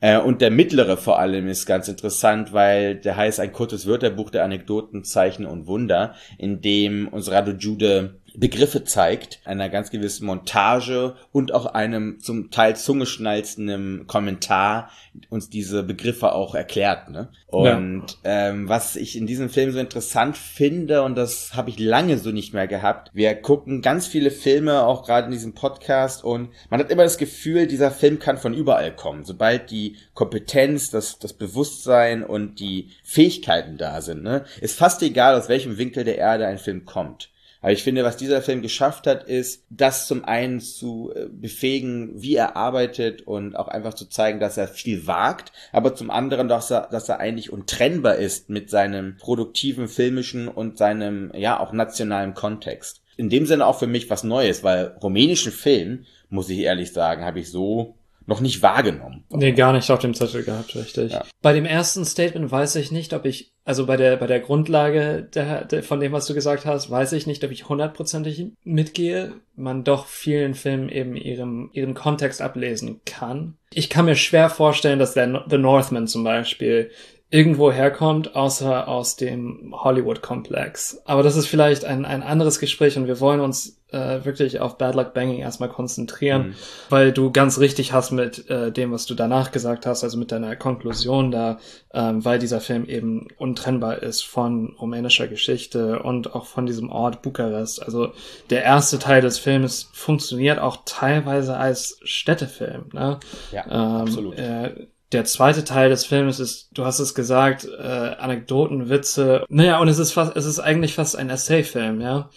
Äh, 0.00 0.18
und 0.18 0.40
der 0.40 0.50
mittlere 0.50 0.96
vor 0.96 1.18
allem 1.18 1.46
ist 1.48 1.66
ganz 1.66 1.88
interessant, 1.88 2.52
weil 2.52 2.96
der 2.96 3.16
heißt 3.16 3.38
ein 3.38 3.52
kurzes 3.52 3.86
Wörterbuch 3.86 4.30
der 4.30 4.44
Anekdoten, 4.44 5.04
Zeichen 5.04 5.46
und 5.46 5.66
Wunder, 5.66 6.14
in 6.38 6.60
dem 6.60 7.08
uns 7.08 7.30
Radu 7.30 7.52
Jude 7.52 8.19
Begriffe 8.40 8.84
zeigt, 8.84 9.40
einer 9.44 9.68
ganz 9.68 9.90
gewissen 9.90 10.26
Montage 10.26 11.14
und 11.30 11.52
auch 11.52 11.66
einem 11.66 12.20
zum 12.20 12.50
Teil 12.50 12.74
zungeschnalzenden 12.74 14.06
Kommentar 14.06 14.90
uns 15.28 15.50
diese 15.50 15.82
Begriffe 15.82 16.32
auch 16.32 16.54
erklärt. 16.54 17.10
Ne? 17.10 17.28
Und 17.48 18.06
ähm, 18.24 18.68
was 18.68 18.96
ich 18.96 19.16
in 19.16 19.26
diesem 19.26 19.50
Film 19.50 19.72
so 19.72 19.78
interessant 19.78 20.38
finde, 20.38 21.02
und 21.02 21.16
das 21.16 21.54
habe 21.54 21.68
ich 21.68 21.78
lange 21.78 22.16
so 22.16 22.30
nicht 22.30 22.54
mehr 22.54 22.66
gehabt, 22.66 23.10
wir 23.12 23.34
gucken 23.34 23.82
ganz 23.82 24.06
viele 24.06 24.30
Filme, 24.30 24.84
auch 24.84 25.04
gerade 25.04 25.26
in 25.26 25.32
diesem 25.32 25.54
Podcast, 25.54 26.24
und 26.24 26.48
man 26.70 26.80
hat 26.80 26.90
immer 26.90 27.04
das 27.04 27.18
Gefühl, 27.18 27.66
dieser 27.66 27.90
Film 27.90 28.18
kann 28.18 28.38
von 28.38 28.54
überall 28.54 28.94
kommen. 28.96 29.24
Sobald 29.24 29.70
die 29.70 29.96
Kompetenz, 30.14 30.90
das, 30.90 31.18
das 31.18 31.34
Bewusstsein 31.34 32.22
und 32.22 32.58
die 32.58 32.90
Fähigkeiten 33.04 33.76
da 33.76 34.00
sind, 34.00 34.22
ne? 34.22 34.44
ist 34.62 34.78
fast 34.78 35.02
egal, 35.02 35.34
aus 35.34 35.50
welchem 35.50 35.76
Winkel 35.76 36.04
der 36.04 36.16
Erde 36.16 36.46
ein 36.46 36.58
Film 36.58 36.86
kommt. 36.86 37.30
Aber 37.60 37.72
ich 37.72 37.82
finde, 37.82 38.04
was 38.04 38.16
dieser 38.16 38.40
Film 38.40 38.62
geschafft 38.62 39.06
hat, 39.06 39.24
ist, 39.24 39.64
das 39.68 40.06
zum 40.06 40.24
einen 40.24 40.60
zu 40.60 41.12
äh, 41.14 41.26
befähigen, 41.30 42.10
wie 42.14 42.34
er 42.34 42.56
arbeitet 42.56 43.22
und 43.22 43.54
auch 43.54 43.68
einfach 43.68 43.94
zu 43.94 44.08
zeigen, 44.08 44.40
dass 44.40 44.56
er 44.56 44.68
viel 44.68 45.06
wagt, 45.06 45.52
aber 45.72 45.94
zum 45.94 46.10
anderen, 46.10 46.48
dass 46.48 46.70
er, 46.70 46.88
dass 46.90 47.08
er 47.08 47.20
eigentlich 47.20 47.52
untrennbar 47.52 48.16
ist 48.16 48.48
mit 48.48 48.70
seinem 48.70 49.16
produktiven, 49.18 49.88
filmischen 49.88 50.48
und 50.48 50.78
seinem, 50.78 51.32
ja, 51.34 51.60
auch 51.60 51.72
nationalen 51.72 52.34
Kontext. 52.34 53.02
In 53.16 53.28
dem 53.28 53.44
Sinne 53.44 53.66
auch 53.66 53.78
für 53.78 53.86
mich 53.86 54.08
was 54.08 54.24
Neues, 54.24 54.64
weil 54.64 54.96
rumänischen 55.02 55.52
Film, 55.52 56.06
muss 56.30 56.48
ich 56.48 56.60
ehrlich 56.60 56.92
sagen, 56.92 57.24
habe 57.24 57.40
ich 57.40 57.50
so 57.50 57.96
noch 58.26 58.40
nicht 58.40 58.62
wahrgenommen. 58.62 59.24
Nee, 59.30 59.52
gar 59.52 59.72
nicht 59.72 59.90
auf 59.90 59.98
dem 59.98 60.14
Zettel 60.14 60.44
gehabt, 60.44 60.74
richtig. 60.76 61.12
Ja. 61.12 61.24
Bei 61.42 61.52
dem 61.52 61.64
ersten 61.64 62.04
Statement 62.04 62.50
weiß 62.50 62.76
ich 62.76 62.92
nicht, 62.92 63.12
ob 63.12 63.24
ich, 63.24 63.52
also 63.64 63.86
bei 63.86 63.96
der, 63.96 64.16
bei 64.16 64.26
der 64.26 64.40
Grundlage 64.40 65.28
der, 65.34 65.64
der, 65.64 65.82
von 65.82 66.00
dem, 66.00 66.12
was 66.12 66.26
du 66.26 66.34
gesagt 66.34 66.66
hast, 66.66 66.90
weiß 66.90 67.12
ich 67.12 67.26
nicht, 67.26 67.42
ob 67.44 67.50
ich 67.50 67.68
hundertprozentig 67.68 68.46
mitgehe. 68.62 69.34
Man 69.56 69.84
doch 69.84 70.06
vielen 70.06 70.54
Filmen 70.54 70.88
eben 70.88 71.16
ihrem, 71.16 71.70
ihren 71.72 71.94
Kontext 71.94 72.40
ablesen 72.40 73.00
kann. 73.04 73.56
Ich 73.72 73.90
kann 73.90 74.04
mir 74.04 74.16
schwer 74.16 74.48
vorstellen, 74.48 74.98
dass 74.98 75.14
der 75.14 75.44
The 75.48 75.58
Northman 75.58 76.06
zum 76.06 76.24
Beispiel 76.24 76.90
irgendwo 77.30 77.70
herkommt, 77.70 78.34
außer 78.34 78.88
aus 78.88 79.16
dem 79.16 79.72
Hollywood-Komplex. 79.72 81.02
Aber 81.04 81.22
das 81.22 81.36
ist 81.36 81.46
vielleicht 81.46 81.84
ein, 81.84 82.04
ein 82.04 82.22
anderes 82.22 82.58
Gespräch 82.58 82.96
und 82.96 83.06
wir 83.06 83.20
wollen 83.20 83.40
uns 83.40 83.79
äh, 83.92 84.24
wirklich 84.24 84.60
auf 84.60 84.78
Bad 84.78 84.94
Luck 84.94 85.14
Banging 85.14 85.38
erstmal 85.40 85.68
konzentrieren, 85.68 86.48
Mhm. 86.48 86.54
weil 86.88 87.12
du 87.12 87.30
ganz 87.32 87.58
richtig 87.58 87.92
hast 87.92 88.10
mit 88.10 88.48
äh, 88.50 88.70
dem, 88.72 88.92
was 88.92 89.06
du 89.06 89.14
danach 89.14 89.50
gesagt 89.52 89.86
hast, 89.86 90.04
also 90.04 90.16
mit 90.18 90.32
deiner 90.32 90.54
Konklusion 90.56 91.30
da, 91.30 91.58
ähm, 91.92 92.24
weil 92.24 92.38
dieser 92.38 92.60
Film 92.60 92.84
eben 92.84 93.28
untrennbar 93.38 94.02
ist 94.02 94.22
von 94.24 94.74
rumänischer 94.80 95.26
Geschichte 95.28 96.00
und 96.02 96.34
auch 96.34 96.46
von 96.46 96.66
diesem 96.66 96.90
Ort 96.90 97.22
Bukarest. 97.22 97.82
Also 97.82 98.12
der 98.50 98.62
erste 98.62 98.98
Teil 98.98 99.20
des 99.22 99.38
Films 99.38 99.88
funktioniert 99.92 100.58
auch 100.58 100.78
teilweise 100.84 101.56
als 101.56 101.98
Städtefilm. 102.02 102.86
Ne? 102.92 103.18
Ja, 103.52 103.64
Ähm, 103.66 104.02
absolut. 104.02 104.38
Äh, 104.38 104.86
der 105.12 105.24
zweite 105.24 105.64
Teil 105.64 105.88
des 105.90 106.04
Films 106.04 106.38
ist, 106.38 106.68
du 106.72 106.84
hast 106.84 107.00
es 107.00 107.16
gesagt, 107.16 107.64
äh, 107.66 107.82
Anekdoten, 107.82 108.88
Witze. 108.88 109.44
Naja, 109.48 109.80
und 109.80 109.88
es 109.88 109.98
ist 109.98 110.12
fast, 110.12 110.36
es 110.36 110.44
ist 110.46 110.60
eigentlich 110.60 110.94
fast 110.94 111.16
ein 111.16 111.30
Essay-Film, 111.30 112.00
ja. 112.00 112.30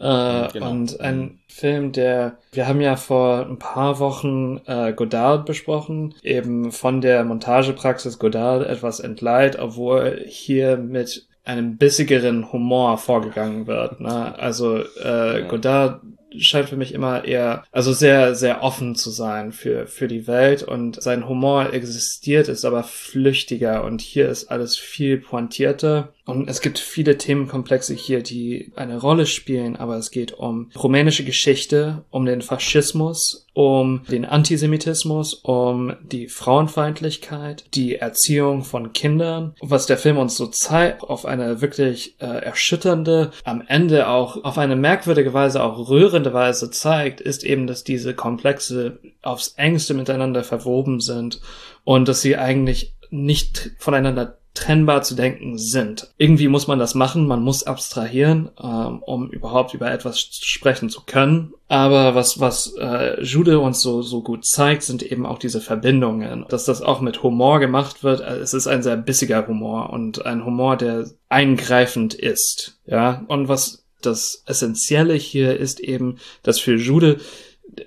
Äh, 0.00 0.48
Genau. 0.52 0.70
Und 0.70 1.00
ein 1.00 1.38
Film, 1.48 1.92
der, 1.92 2.38
wir 2.52 2.66
haben 2.66 2.80
ja 2.80 2.96
vor 2.96 3.46
ein 3.46 3.58
paar 3.58 3.98
Wochen 3.98 4.60
äh, 4.66 4.92
Godard 4.92 5.46
besprochen, 5.46 6.14
eben 6.22 6.72
von 6.72 7.00
der 7.00 7.24
Montagepraxis 7.24 8.18
Godard 8.18 8.66
etwas 8.66 9.00
entleiht, 9.00 9.58
obwohl 9.58 10.24
hier 10.26 10.76
mit 10.76 11.26
einem 11.44 11.76
bissigeren 11.76 12.52
Humor 12.52 12.98
vorgegangen 12.98 13.66
wird. 13.66 14.00
Ne? 14.00 14.38
Also 14.38 14.78
äh, 14.78 15.44
Godard 15.48 16.00
scheint 16.38 16.68
für 16.68 16.76
mich 16.76 16.94
immer 16.94 17.24
eher, 17.24 17.64
also 17.72 17.92
sehr, 17.92 18.34
sehr 18.34 18.62
offen 18.62 18.94
zu 18.94 19.10
sein 19.10 19.52
für, 19.52 19.86
für 19.86 20.06
die 20.06 20.26
Welt 20.28 20.62
und 20.62 21.02
sein 21.02 21.28
Humor 21.28 21.72
existiert, 21.72 22.48
ist 22.48 22.64
aber 22.64 22.84
flüchtiger 22.84 23.84
und 23.84 24.00
hier 24.00 24.28
ist 24.28 24.50
alles 24.50 24.76
viel 24.76 25.18
pointierter 25.18 26.12
und 26.26 26.48
es 26.48 26.60
gibt 26.60 26.78
viele 26.78 27.18
Themenkomplexe 27.18 27.94
hier, 27.94 28.22
die 28.22 28.72
eine 28.76 29.00
Rolle 29.00 29.26
spielen, 29.26 29.76
aber 29.76 29.96
es 29.96 30.10
geht 30.10 30.32
um 30.32 30.70
rumänische 30.76 31.24
Geschichte, 31.24 32.04
um 32.10 32.26
den 32.26 32.42
Faschismus, 32.42 33.46
um 33.54 34.02
den 34.10 34.24
Antisemitismus, 34.24 35.34
um 35.34 35.96
die 36.02 36.28
Frauenfeindlichkeit, 36.28 37.64
die 37.74 37.96
Erziehung 37.96 38.64
von 38.64 38.92
Kindern, 38.92 39.54
was 39.60 39.86
der 39.86 39.98
Film 39.98 40.18
uns 40.18 40.36
so 40.36 40.46
zeigt, 40.46 41.02
auf 41.02 41.24
eine 41.24 41.60
wirklich 41.60 42.16
äh, 42.20 42.26
erschütternde, 42.26 43.30
am 43.44 43.62
Ende 43.66 44.08
auch 44.08 44.44
auf 44.44 44.58
eine 44.58 44.76
merkwürdige 44.76 45.32
Weise, 45.32 45.62
auch 45.62 45.88
rührende 45.88 46.32
Weise 46.32 46.70
zeigt, 46.70 47.20
ist 47.20 47.44
eben, 47.44 47.66
dass 47.66 47.82
diese 47.82 48.14
Komplexe 48.14 48.98
aufs 49.22 49.54
engste 49.56 49.94
miteinander 49.94 50.44
verwoben 50.44 51.00
sind 51.00 51.40
und 51.84 52.08
dass 52.08 52.20
sie 52.20 52.36
eigentlich 52.36 52.94
nicht 53.10 53.72
voneinander 53.78 54.39
trennbar 54.54 55.02
zu 55.02 55.14
denken 55.14 55.58
sind. 55.58 56.12
Irgendwie 56.18 56.48
muss 56.48 56.66
man 56.66 56.78
das 56.78 56.94
machen, 56.94 57.26
man 57.26 57.42
muss 57.42 57.62
abstrahieren, 57.62 58.50
ähm, 58.60 59.00
um 59.02 59.30
überhaupt 59.30 59.74
über 59.74 59.90
etwas 59.90 60.18
sprechen 60.18 60.90
zu 60.90 61.02
können. 61.06 61.52
Aber 61.68 62.16
was, 62.16 62.40
was 62.40 62.74
äh, 62.78 63.22
Jude 63.22 63.60
uns 63.60 63.80
so, 63.80 64.02
so 64.02 64.22
gut 64.22 64.44
zeigt, 64.44 64.82
sind 64.82 65.02
eben 65.02 65.24
auch 65.24 65.38
diese 65.38 65.60
Verbindungen. 65.60 66.44
Dass 66.48 66.64
das 66.64 66.82
auch 66.82 67.00
mit 67.00 67.22
Humor 67.22 67.60
gemacht 67.60 68.02
wird, 68.02 68.20
äh, 68.20 68.38
es 68.38 68.52
ist 68.52 68.66
ein 68.66 68.82
sehr 68.82 68.96
bissiger 68.96 69.46
Humor 69.46 69.90
und 69.90 70.26
ein 70.26 70.44
Humor, 70.44 70.76
der 70.76 71.08
eingreifend 71.28 72.14
ist. 72.14 72.80
Ja, 72.86 73.24
und 73.28 73.48
was 73.48 73.84
das 74.02 74.42
Essentielle 74.46 75.14
hier 75.14 75.56
ist 75.56 75.78
eben, 75.78 76.18
dass 76.42 76.58
für 76.58 76.74
Jude 76.74 77.20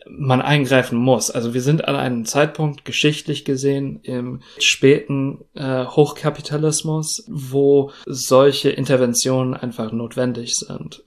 man 0.08 0.41
eingreifen 0.41 0.98
muss. 0.98 1.32
Also 1.32 1.54
wir 1.54 1.62
sind 1.62 1.88
an 1.88 1.96
einem 1.96 2.26
Zeitpunkt 2.26 2.86
geschichtlich 2.86 3.46
gesehen 3.46 4.00
im 4.04 4.41
späten 4.60 5.46
äh, 5.56 5.86
Hochkapitalismus, 5.86 7.26
wo 7.28 7.91
solche 8.06 8.69
Interventionen 8.69 9.54
einfach 9.54 9.91
notwendig 9.91 10.56
sind. 10.56 11.04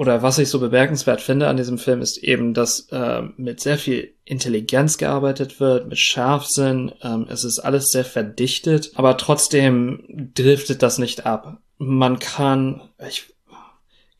Oder 0.00 0.22
was 0.22 0.38
ich 0.38 0.48
so 0.48 0.60
bemerkenswert 0.60 1.20
finde 1.20 1.48
an 1.48 1.58
diesem 1.58 1.76
Film 1.76 2.00
ist 2.00 2.16
eben, 2.16 2.54
dass 2.54 2.88
äh, 2.90 3.20
mit 3.36 3.60
sehr 3.60 3.76
viel 3.76 4.14
Intelligenz 4.24 4.96
gearbeitet 4.96 5.60
wird, 5.60 5.88
mit 5.88 5.98
Scharfsinn. 5.98 6.92
Ähm, 7.02 7.26
es 7.28 7.44
ist 7.44 7.58
alles 7.58 7.88
sehr 7.90 8.06
verdichtet, 8.06 8.92
aber 8.94 9.18
trotzdem 9.18 10.30
driftet 10.34 10.82
das 10.82 10.96
nicht 10.96 11.26
ab. 11.26 11.60
Man 11.76 12.18
kann, 12.18 12.80
ich 13.06 13.34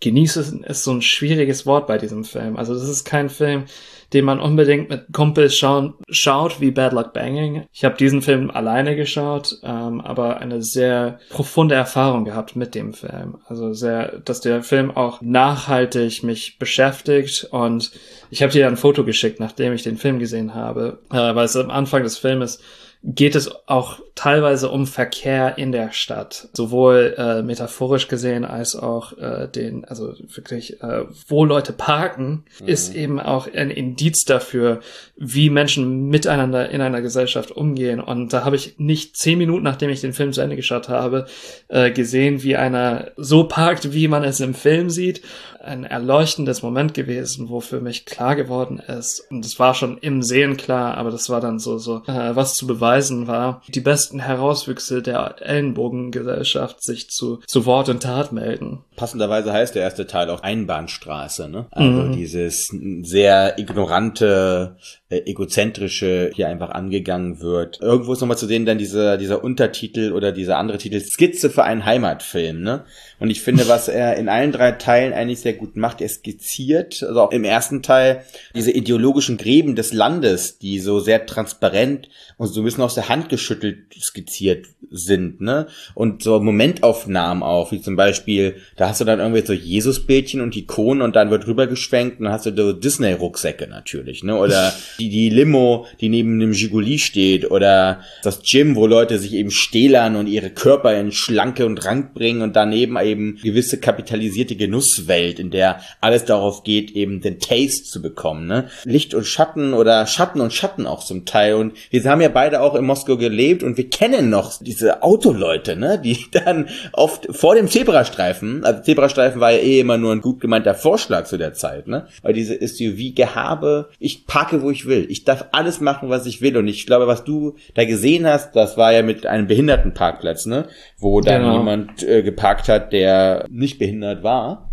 genießen 0.00 0.64
ist 0.64 0.84
so 0.84 0.92
ein 0.92 1.02
schwieriges 1.02 1.66
Wort 1.66 1.86
bei 1.86 1.98
diesem 1.98 2.24
Film. 2.24 2.56
Also 2.56 2.74
das 2.74 2.88
ist 2.88 3.04
kein 3.04 3.28
Film, 3.28 3.64
den 4.12 4.24
man 4.24 4.40
unbedingt 4.40 4.88
mit 4.88 5.12
Kumpels 5.12 5.56
schauen, 5.56 5.94
schaut, 6.08 6.60
wie 6.60 6.70
Bad 6.70 6.92
Luck 6.92 7.12
Banging. 7.12 7.66
Ich 7.72 7.84
habe 7.84 7.96
diesen 7.96 8.22
Film 8.22 8.50
alleine 8.50 8.96
geschaut, 8.96 9.58
ähm, 9.62 10.00
aber 10.00 10.38
eine 10.38 10.62
sehr 10.62 11.20
profunde 11.28 11.74
Erfahrung 11.74 12.24
gehabt 12.24 12.56
mit 12.56 12.74
dem 12.74 12.92
Film. 12.92 13.38
Also 13.46 13.72
sehr, 13.72 14.18
dass 14.20 14.40
der 14.40 14.62
Film 14.62 14.90
auch 14.90 15.20
nachhaltig 15.20 16.22
mich 16.22 16.58
beschäftigt 16.58 17.48
und 17.50 17.92
ich 18.30 18.42
habe 18.42 18.52
dir 18.52 18.66
ein 18.66 18.76
Foto 18.76 19.04
geschickt, 19.04 19.38
nachdem 19.38 19.72
ich 19.74 19.82
den 19.82 19.96
Film 19.96 20.18
gesehen 20.18 20.54
habe, 20.54 20.98
äh, 21.12 21.34
weil 21.34 21.44
es 21.44 21.56
am 21.56 21.70
Anfang 21.70 22.02
des 22.02 22.18
Filmes 22.18 22.60
geht 23.02 23.34
es 23.34 23.50
auch 23.66 23.98
teilweise 24.14 24.68
um 24.68 24.86
Verkehr 24.86 25.56
in 25.56 25.72
der 25.72 25.92
Stadt, 25.92 26.48
sowohl 26.52 27.14
äh, 27.16 27.42
metaphorisch 27.42 28.08
gesehen 28.08 28.44
als 28.44 28.76
auch 28.76 29.16
äh, 29.16 29.48
den, 29.48 29.86
also 29.86 30.12
wirklich, 30.34 30.82
äh, 30.82 31.04
wo 31.26 31.46
Leute 31.46 31.72
parken, 31.72 32.44
mhm. 32.60 32.68
ist 32.68 32.94
eben 32.94 33.18
auch 33.18 33.48
ein 33.50 33.70
Indiz 33.70 34.24
dafür, 34.26 34.80
wie 35.16 35.48
Menschen 35.48 36.08
miteinander 36.08 36.68
in 36.68 36.82
einer 36.82 37.00
Gesellschaft 37.00 37.50
umgehen. 37.50 38.00
Und 38.00 38.34
da 38.34 38.44
habe 38.44 38.56
ich 38.56 38.78
nicht 38.78 39.16
zehn 39.16 39.38
Minuten, 39.38 39.64
nachdem 39.64 39.88
ich 39.88 40.02
den 40.02 40.12
Film 40.12 40.34
zu 40.34 40.42
Ende 40.42 40.56
geschaut 40.56 40.90
habe, 40.90 41.24
äh, 41.68 41.90
gesehen, 41.90 42.42
wie 42.42 42.56
einer 42.56 43.12
so 43.16 43.44
parkt, 43.44 43.94
wie 43.94 44.08
man 44.08 44.24
es 44.24 44.40
im 44.40 44.52
Film 44.52 44.90
sieht. 44.90 45.22
Ein 45.62 45.85
erleuchtendes 45.85 46.62
Moment 46.62 46.94
gewesen, 46.94 47.51
wo 47.51 47.61
für 47.61 47.81
mich 47.81 48.07
klar 48.07 48.35
geworden 48.35 48.79
ist. 48.79 49.27
Und 49.31 49.44
es 49.44 49.59
war 49.59 49.75
schon 49.75 49.99
im 49.99 50.23
Sehen 50.23 50.57
klar, 50.57 50.96
aber 50.96 51.11
das 51.11 51.29
war 51.29 51.40
dann 51.40 51.59
so, 51.59 51.79
so, 51.79 52.03
äh, 52.07 52.35
was 52.35 52.55
zu 52.55 52.66
beweisen 52.66 53.27
war. 53.27 53.62
Die 53.68 53.81
besten 53.81 54.20
Herauswüchse 54.20 55.03
der 55.03 55.37
Ellenbogengesellschaft 55.40 56.83
sich 56.83 57.11
zu, 57.11 57.40
zu 57.46 57.66
Wort 57.66 57.88
und 57.90 58.03
Tat 58.03 58.33
melden. 58.33 58.85
Passenderweise 58.96 59.53
heißt 59.53 59.75
der 59.75 59.83
erste 59.83 60.07
Teil 60.07 60.31
auch 60.31 60.42
Einbahnstraße, 60.42 61.49
ne? 61.49 61.66
Also 61.70 61.90
mhm. 61.90 62.12
dieses 62.12 62.68
sehr 63.03 63.59
ignorante 63.59 64.77
äh, 65.11 65.23
egozentrische 65.27 66.31
hier 66.35 66.49
einfach 66.49 66.70
angegangen 66.70 67.40
wird. 67.40 67.81
Irgendwo 67.81 68.12
ist 68.12 68.20
nochmal 68.20 68.38
zu 68.38 68.46
sehen 68.46 68.64
dann 68.64 68.79
dieser, 68.79 69.18
dieser 69.18 69.42
Untertitel 69.42 70.12
oder 70.12 70.31
dieser 70.31 70.57
andere 70.57 70.79
Titel 70.79 71.01
Skizze 71.01 71.51
für 71.51 71.64
einen 71.64 71.85
Heimatfilm, 71.85 72.62
ne? 72.62 72.85
Und 73.18 73.29
ich 73.29 73.42
finde, 73.42 73.68
was 73.68 73.88
er 73.88 74.16
in 74.16 74.29
allen 74.29 74.53
drei 74.53 74.73
Teilen 74.73 75.12
eigentlich 75.12 75.40
sehr 75.40 75.53
gut 75.53 75.77
macht, 75.77 76.01
er 76.01 76.09
skizziert, 76.09 77.03
also 77.03 77.20
auch 77.23 77.33
im 77.33 77.44
ersten 77.44 77.83
Teil, 77.83 78.25
diese 78.55 78.70
ideologischen 78.70 79.37
Gräben 79.37 79.75
des 79.75 79.92
Landes, 79.92 80.59
die 80.59 80.79
so 80.79 81.01
sehr 81.01 81.27
transparent 81.27 82.09
und 82.38 82.46
so 82.46 82.61
ein 82.61 82.64
bisschen 82.64 82.85
aus 82.85 82.94
der 82.94 83.09
Hand 83.09 83.29
geschüttelt 83.29 83.79
skizziert 84.01 84.66
sind, 84.90 85.40
ne? 85.40 85.66
Und 85.94 86.23
so 86.23 86.38
Momentaufnahmen 86.38 87.42
auch, 87.42 87.73
wie 87.73 87.81
zum 87.81 87.96
Beispiel, 87.96 88.57
da 88.77 88.88
hast 88.88 89.01
du 89.01 89.05
dann 89.05 89.18
irgendwie 89.18 89.44
so 89.44 89.53
Jesusbildchen 89.53 90.40
und 90.40 90.57
Ikonen 90.57 91.03
und 91.03 91.16
dann 91.16 91.31
wird 91.31 91.46
rübergeschwenkt 91.46 92.20
und 92.20 92.27
dann 92.27 92.33
hast 92.33 92.46
du 92.46 92.55
so 92.57 92.73
Disney-Rucksäcke 92.73 93.66
natürlich, 93.66 94.23
ne? 94.23 94.37
Oder 94.37 94.73
die, 95.00 95.08
die 95.08 95.30
Limo, 95.30 95.86
die 96.00 96.08
neben 96.08 96.38
dem 96.38 96.52
Gigoli 96.52 96.98
steht 96.98 97.50
oder 97.50 98.00
das 98.22 98.42
Gym, 98.42 98.76
wo 98.76 98.86
Leute 98.86 99.18
sich 99.18 99.32
eben 99.34 99.50
stählern 99.50 100.16
und 100.16 100.26
ihre 100.26 100.50
Körper 100.50 100.98
in 100.98 101.10
Schlanke 101.10 101.66
und 101.66 101.84
Rank 101.84 102.14
bringen 102.14 102.42
und 102.42 102.54
daneben 102.54 102.98
eben 102.98 103.38
gewisse 103.42 103.80
kapitalisierte 103.80 104.56
Genusswelt, 104.56 105.38
in 105.38 105.50
der 105.50 105.80
alles 106.00 106.24
darauf 106.24 106.64
geht, 106.64 106.90
eben 106.90 107.20
den 107.20 107.38
Taste 107.38 107.84
zu 107.84 108.02
bekommen, 108.02 108.46
ne? 108.46 108.68
Licht 108.84 109.14
und 109.14 109.26
Schatten 109.26 109.72
oder 109.72 110.06
Schatten 110.06 110.40
und 110.40 110.52
Schatten 110.52 110.86
auch 110.86 111.02
zum 111.02 111.24
Teil 111.24 111.54
und 111.54 111.72
wir 111.90 112.04
haben 112.04 112.20
ja 112.20 112.28
beide 112.28 112.60
auch 112.60 112.74
in 112.74 112.84
Moskau 112.84 113.16
gelebt 113.16 113.62
und 113.62 113.76
wir 113.76 113.88
kennen 113.88 114.28
noch 114.28 114.58
diese 114.60 115.02
Autoleute, 115.02 115.76
ne? 115.76 115.98
Die 115.98 116.18
dann 116.32 116.68
oft 116.92 117.26
vor 117.30 117.54
dem 117.54 117.68
Zebrastreifen, 117.68 118.64
also 118.64 118.82
Zebrastreifen 118.82 119.40
war 119.40 119.52
ja 119.52 119.58
eh 119.58 119.80
immer 119.80 119.96
nur 119.96 120.12
ein 120.12 120.20
gut 120.20 120.40
gemeinter 120.40 120.74
Vorschlag 120.74 121.24
zu 121.24 121.38
der 121.38 121.54
Zeit, 121.54 121.88
ne? 121.88 122.06
Weil 122.22 122.34
diese 122.34 122.58
SUV-Gehabe, 122.60 123.88
ich 123.98 124.26
parke, 124.26 124.62
wo 124.62 124.70
ich 124.70 124.86
will. 124.86 124.89
Ich 124.96 125.24
darf 125.24 125.46
alles 125.53 125.81
machen, 125.81 126.09
was 126.09 126.26
ich 126.26 126.40
will 126.42 126.57
und 126.57 126.68
ich 126.68 126.87
glaube, 126.87 127.07
was 127.07 127.24
du 127.24 127.57
da 127.74 127.85
gesehen 127.85 128.26
hast, 128.26 128.55
das 128.57 128.76
war 128.76 128.92
ja 128.92 129.03
mit 129.03 129.26
einem 129.26 129.46
Behindertenparkplatz, 129.46 130.46
ne? 130.46 130.66
Wo 130.98 131.20
dann 131.20 131.42
Genau. 131.42 131.59
jemand 131.59 132.03
äh, 132.03 132.22
geparkt 132.22 132.68
hat, 132.68 132.92
der 132.92 133.46
nicht 133.50 133.79
behindert 133.79 134.22
war 134.22 134.69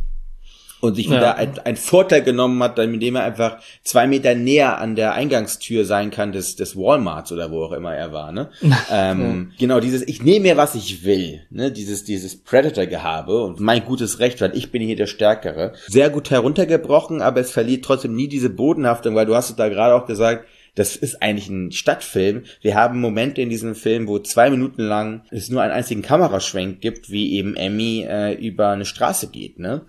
und 0.82 0.96
sich 0.96 1.08
Ja. 1.08 1.18
wieder 1.18 1.36
ein, 1.38 1.60
ein 1.64 1.76
Vorteil 1.76 2.22
genommen 2.22 2.62
hat, 2.62 2.78
dann 2.78 2.94
indem 2.94 3.16
er 3.16 3.24
einfach 3.24 3.58
zwei 3.84 4.06
Meter 4.08 4.36
näher 4.36 4.80
an 4.80 4.96
der 4.96 5.14
Eingangstür 5.14 5.86
sein 5.86 6.12
kann 6.12 6.32
des, 6.32 6.56
des 6.56 6.76
Walmarts 6.76 7.32
oder 7.32 7.52
wo 7.52 7.64
auch 7.64 7.72
immer 7.72 7.96
er 7.96 8.12
war, 8.14 8.32
ne? 8.32 8.50
ähm, 8.92 9.52
Genau, 9.60 9.80
dieses 9.80 10.08
ich 10.08 10.22
nehme 10.24 10.42
mir, 10.42 10.58
was 10.58 10.76
ich 10.76 11.04
will, 11.04 11.42
ne? 11.50 11.72
Dieses, 11.72 12.04
dieses 12.04 12.42
Predator-Gehabe 12.44 13.42
und 13.44 13.60
mein 13.60 13.84
gutes 13.86 14.20
Recht, 14.20 14.40
weil 14.42 14.56
ich 14.56 14.72
bin 14.72 14.82
hier 14.82 14.96
der 14.96 15.08
Stärkere. 15.08 15.74
Sehr 15.88 16.10
gut 16.10 16.30
heruntergebrochen, 16.30 17.22
aber 17.22 17.40
es 17.42 17.52
verliert 17.52 17.84
trotzdem 17.86 18.16
nie 18.16 18.28
diese 18.28 18.50
Bodenhaftung, 18.50 19.16
weil 19.16 19.26
du 19.26 19.36
hast 19.36 19.50
es 19.50 19.56
da 19.56 19.70
gerade 19.70 19.96
auch 19.96 20.06
gesagt, 20.06 20.46
das 20.76 20.96
ist 20.96 21.24
eigentlich 21.24 21.50
ein 21.50 21.72
Stadtfilm. 21.72 22.44
Wir 22.62 22.76
haben 22.76 23.02
Momente 23.02 23.42
in 23.42 23.50
diesem 23.50 23.74
Film, 23.74 24.08
wo 24.08 24.20
zwei 24.20 24.52
Minuten 24.52 24.84
lang 24.84 25.24
es 25.32 25.50
nur 25.50 25.64
einen 25.64 25.74
einzigen 25.74 26.04
Kameraschwenk 26.04 26.82
gibt, 26.82 27.10
wie 27.10 27.34
eben 27.34 27.56
Emmy 27.56 28.06
äh, 28.08 28.34
über 28.36 28.70
eine 28.70 28.86
Straße 28.86 29.30
geht, 29.32 29.58
ne? 29.58 29.82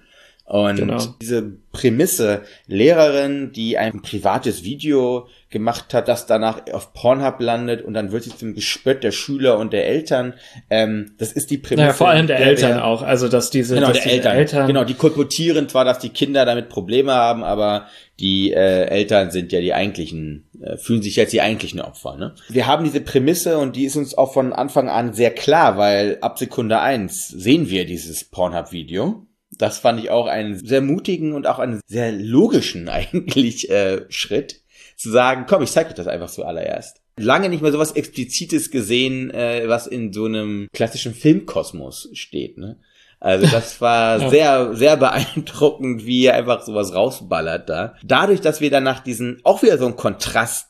Und 0.49 0.77
Genau. 0.77 0.97
diese 1.21 1.43
Prämisse, 1.73 2.41
Lehrerin, 2.67 3.53
die 3.53 3.77
ein 3.77 4.01
privates 4.01 4.65
Video 4.65 5.29
gemacht 5.51 5.93
hat, 5.93 6.09
das 6.09 6.25
danach 6.27 6.63
auf 6.73 6.95
Pornhub 6.95 7.39
landet 7.41 7.83
und 7.83 7.93
dann 7.93 8.13
wird 8.13 8.23
sie 8.25 8.35
zum 8.35 8.55
Gespött 8.55 9.05
der 9.05 9.11
Schüler 9.13 9.59
und 9.59 9.75
der 9.75 9.87
Eltern, 9.87 10.33
ähm, 10.71 11.13
das 11.19 11.33
ist 11.33 11.51
die 11.51 11.59
Prämisse. 11.59 11.83
Naja, 11.83 11.93
vor 11.93 12.09
allem 12.09 12.27
der 12.27 12.39
wir- 12.39 12.47
Eltern 12.47 12.79
auch. 12.81 13.03
Also, 13.03 13.29
dass 13.29 13.51
diese, 13.51 13.75
Genau, 13.75 13.89
dass 13.89 14.03
der 14.03 14.11
Eltern. 14.13 14.37
Eltern 14.37 14.67
Genau, 14.67 14.85
die 14.85 14.95
kolportieren 14.95 15.69
zwar, 15.69 15.85
dass 15.85 15.99
die 15.99 16.09
Kinder 16.09 16.47
damit 16.47 16.71
Probleme 16.71 17.13
haben, 17.13 17.45
aber 17.45 17.87
die 18.19 18.51
äh, 18.53 18.85
Eltern 18.87 19.31
sind 19.31 19.53
ja 19.53 19.61
die 19.61 19.75
eigentlichen, 19.75 20.47
äh, 20.63 20.79
fühlen 20.79 21.03
sich 21.03 21.17
jetzt 21.17 21.35
die 21.35 21.43
eigentlichen 21.43 21.83
Opfer. 21.83 22.17
Ne? 22.17 22.35
Wir 22.49 22.67
haben 22.67 22.85
diese 22.85 23.03
Prämisse 23.03 23.59
und 23.59 23.77
die 23.77 23.85
ist 23.85 23.97
uns 23.97 24.17
auch 24.17 24.33
von 24.33 24.55
Anfang 24.55 24.89
an 24.89 25.13
sehr 25.13 25.31
klar, 25.31 25.77
weil 25.77 26.17
ab 26.23 26.39
Sekunde 26.39 26.81
eins 26.81 27.29
sehen 27.29 27.69
wir 27.69 27.85
dieses 27.85 28.25
Pornhub-Video. 28.25 29.27
Das 29.57 29.79
fand 29.79 29.99
ich 30.01 30.11
auch 30.11 30.27
einen 30.27 30.57
sehr 30.59 30.81
mutigen 30.83 31.33
und 31.33 31.47
auch 31.47 31.59
einen 31.59 31.81
sehr 31.87 32.13
logischen 32.13 32.89
eigentlich 32.89 33.71
äh, 33.71 34.03
Schritt, 34.09 34.61
zu 34.97 35.11
sagen, 35.11 35.47
komm, 35.49 35.63
ich 35.63 35.71
zeig 35.71 35.89
dir 35.89 35.95
das 35.95 36.07
einfach 36.09 36.29
zuallererst. 36.31 37.01
Lange 37.17 37.49
nicht 37.49 37.63
mehr 37.63 37.73
sowas 37.73 37.93
Explizites 37.93 38.71
gesehen, 38.71 39.31
äh, 39.31 39.65
was 39.67 39.87
in 39.87 40.13
so 40.13 40.25
einem 40.27 40.69
klassischen 40.73 41.15
Filmkosmos 41.15 42.11
steht. 42.13 42.59
Ne? 42.59 42.79
Also 43.21 43.47
das 43.51 43.81
war 43.81 44.21
Ja. 44.21 44.31
sehr, 44.31 44.75
sehr 44.75 44.97
beeindruckend, 44.97 46.05
wie 46.07 46.27
er 46.27 46.35
einfach 46.35 46.63
sowas 46.63 46.95
rausballert 46.95 47.69
da. 47.69 47.95
Dadurch, 48.05 48.41
dass 48.41 48.61
wir 48.61 48.71
danach 48.71 49.01
diesen, 49.01 49.41
auch 49.45 49.63
wieder 49.63 49.79
so 49.79 49.87
einen 49.87 49.97
Kontrast 49.97 50.67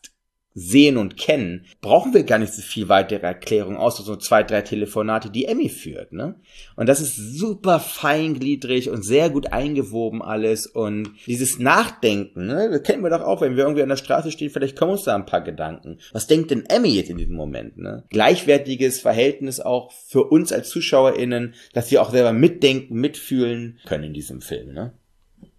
sehen 0.58 0.96
und 0.96 1.16
kennen, 1.16 1.64
brauchen 1.80 2.12
wir 2.14 2.24
gar 2.24 2.38
nicht 2.38 2.52
so 2.52 2.62
viel 2.62 2.88
weitere 2.88 3.26
Erklärung, 3.26 3.76
außer 3.76 4.02
so 4.02 4.16
zwei, 4.16 4.42
drei 4.42 4.62
Telefonate, 4.62 5.30
die 5.30 5.44
Emmy 5.44 5.68
führt, 5.68 6.12
ne? 6.12 6.34
Und 6.76 6.88
das 6.88 7.00
ist 7.00 7.16
super 7.16 7.78
feingliedrig 7.80 8.90
und 8.90 9.04
sehr 9.04 9.30
gut 9.30 9.52
eingewoben 9.52 10.20
alles 10.20 10.66
und 10.66 11.10
dieses 11.26 11.58
Nachdenken, 11.58 12.46
ne? 12.46 12.68
Das 12.70 12.82
kennen 12.82 13.02
wir 13.02 13.10
doch 13.10 13.22
auch, 13.22 13.40
wenn 13.40 13.56
wir 13.56 13.64
irgendwie 13.64 13.82
an 13.82 13.88
der 13.88 13.96
Straße 13.96 14.30
stehen, 14.30 14.50
vielleicht 14.50 14.76
kommen 14.76 14.92
uns 14.92 15.04
da 15.04 15.14
ein 15.14 15.26
paar 15.26 15.42
Gedanken. 15.42 15.98
Was 16.12 16.26
denkt 16.26 16.50
denn 16.50 16.66
Emmy 16.66 16.88
jetzt 16.88 17.10
in 17.10 17.18
diesem 17.18 17.36
Moment, 17.36 17.78
ne? 17.78 18.04
Gleichwertiges 18.10 19.00
Verhältnis 19.00 19.60
auch 19.60 19.92
für 19.92 20.24
uns 20.24 20.52
als 20.52 20.68
ZuschauerInnen, 20.70 21.54
dass 21.72 21.90
wir 21.90 22.02
auch 22.02 22.10
selber 22.10 22.32
mitdenken, 22.32 22.94
mitfühlen 22.94 23.78
können 23.86 24.04
in 24.04 24.14
diesem 24.14 24.40
Film, 24.40 24.72
ne? 24.72 24.92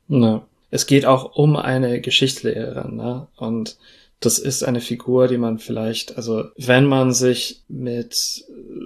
Ne. 0.08 0.42
Es 0.72 0.86
geht 0.86 1.06
auch 1.06 1.36
um 1.36 1.56
eine 1.56 2.00
Geschichtslehrerin, 2.02 2.96
ne? 2.96 3.28
Und 3.38 3.78
das 4.20 4.38
ist 4.38 4.64
eine 4.64 4.82
Figur, 4.82 5.28
die 5.28 5.38
man 5.38 5.60
vielleicht, 5.60 6.18
also 6.18 6.46
wenn 6.58 6.86
man 6.86 7.14
sich 7.14 7.64
mit 7.70 8.16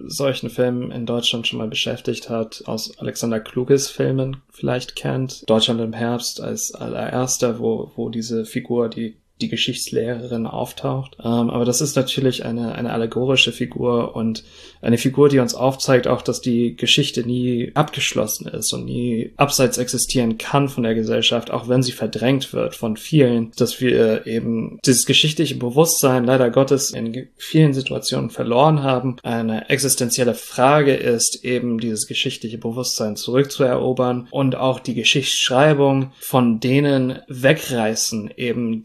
solchen 0.06 0.50
Filmen 0.50 0.91
in 0.91 1.06
Deutschland 1.06 1.48
schon 1.48 1.60
mal 1.60 1.67
beschäftigt 1.67 2.30
hat, 2.30 2.63
aus 2.65 2.98
Alexander 3.00 3.39
Kluges 3.39 3.89
Filmen 3.89 4.38
vielleicht 4.52 4.96
kennt, 4.96 5.50
Deutschland 5.50 5.82
im 5.82 5.93
Herbst 5.93 6.39
als 6.39 6.76
allererster, 6.76 7.60
wo, 7.60 7.91
wo 7.96 8.10
diese 8.10 8.46
Figur, 8.46 8.89
die 8.89 9.17
die 9.43 9.49
Geschichtslehrerin 9.49 10.47
auftaucht. 10.47 11.17
Ähm, 11.19 11.49
aber 11.49 11.65
das 11.65 11.82
ist 11.82 11.95
natürlich 11.95 12.45
eine, 12.45 12.75
eine 12.75 12.91
allegorische 12.91 13.51
Figur 13.51 14.15
und 14.15 14.43
eine 14.82 14.97
Figur, 14.97 15.29
die 15.29 15.39
uns 15.39 15.53
aufzeigt 15.53 16.08
auch, 16.08 16.21
dass 16.21 16.41
die 16.41 16.75
Geschichte 16.75 17.25
nie 17.25 17.71
abgeschlossen 17.73 18.47
ist 18.47 18.73
und 18.73 18.86
nie 18.86 19.34
abseits 19.38 19.77
existieren 19.77 20.38
kann 20.38 20.69
von 20.69 20.84
der 20.84 20.95
Gesellschaft, 20.95 21.51
auch 21.51 21.67
wenn 21.67 21.84
sie 21.84 21.91
verdrängt 21.91 22.53
wird 22.53 22.75
von 22.75 22.97
vielen, 22.97 23.51
dass 23.58 23.79
wir 23.82 24.25
eben 24.27 24.79
dieses 24.86 25.06
geschichtliche 25.06 25.56
Bewusstsein 25.56 26.25
leider 26.25 26.49
Gottes 26.49 26.91
in 26.91 27.27
vielen 27.38 27.73
Situationen 27.73 28.29
verloren 28.29 28.84
haben. 28.84 29.17
Eine 29.23 29.69
existenzielle 29.69 30.34
Frage 30.34 30.93
ist 30.93 31.43
eben 31.43 31.79
dieses 31.79 32.08
geschichtliche 32.08 32.58
Bewusstsein 32.58 33.15
zurückzuerobern 33.15 34.27
und 34.32 34.56
auch 34.56 34.79
die 34.79 34.95
Geschichtsschreibung 34.95 36.12
von 36.19 36.60
denen 36.60 37.19
wegreißen, 37.27 38.32
eben 38.38 38.84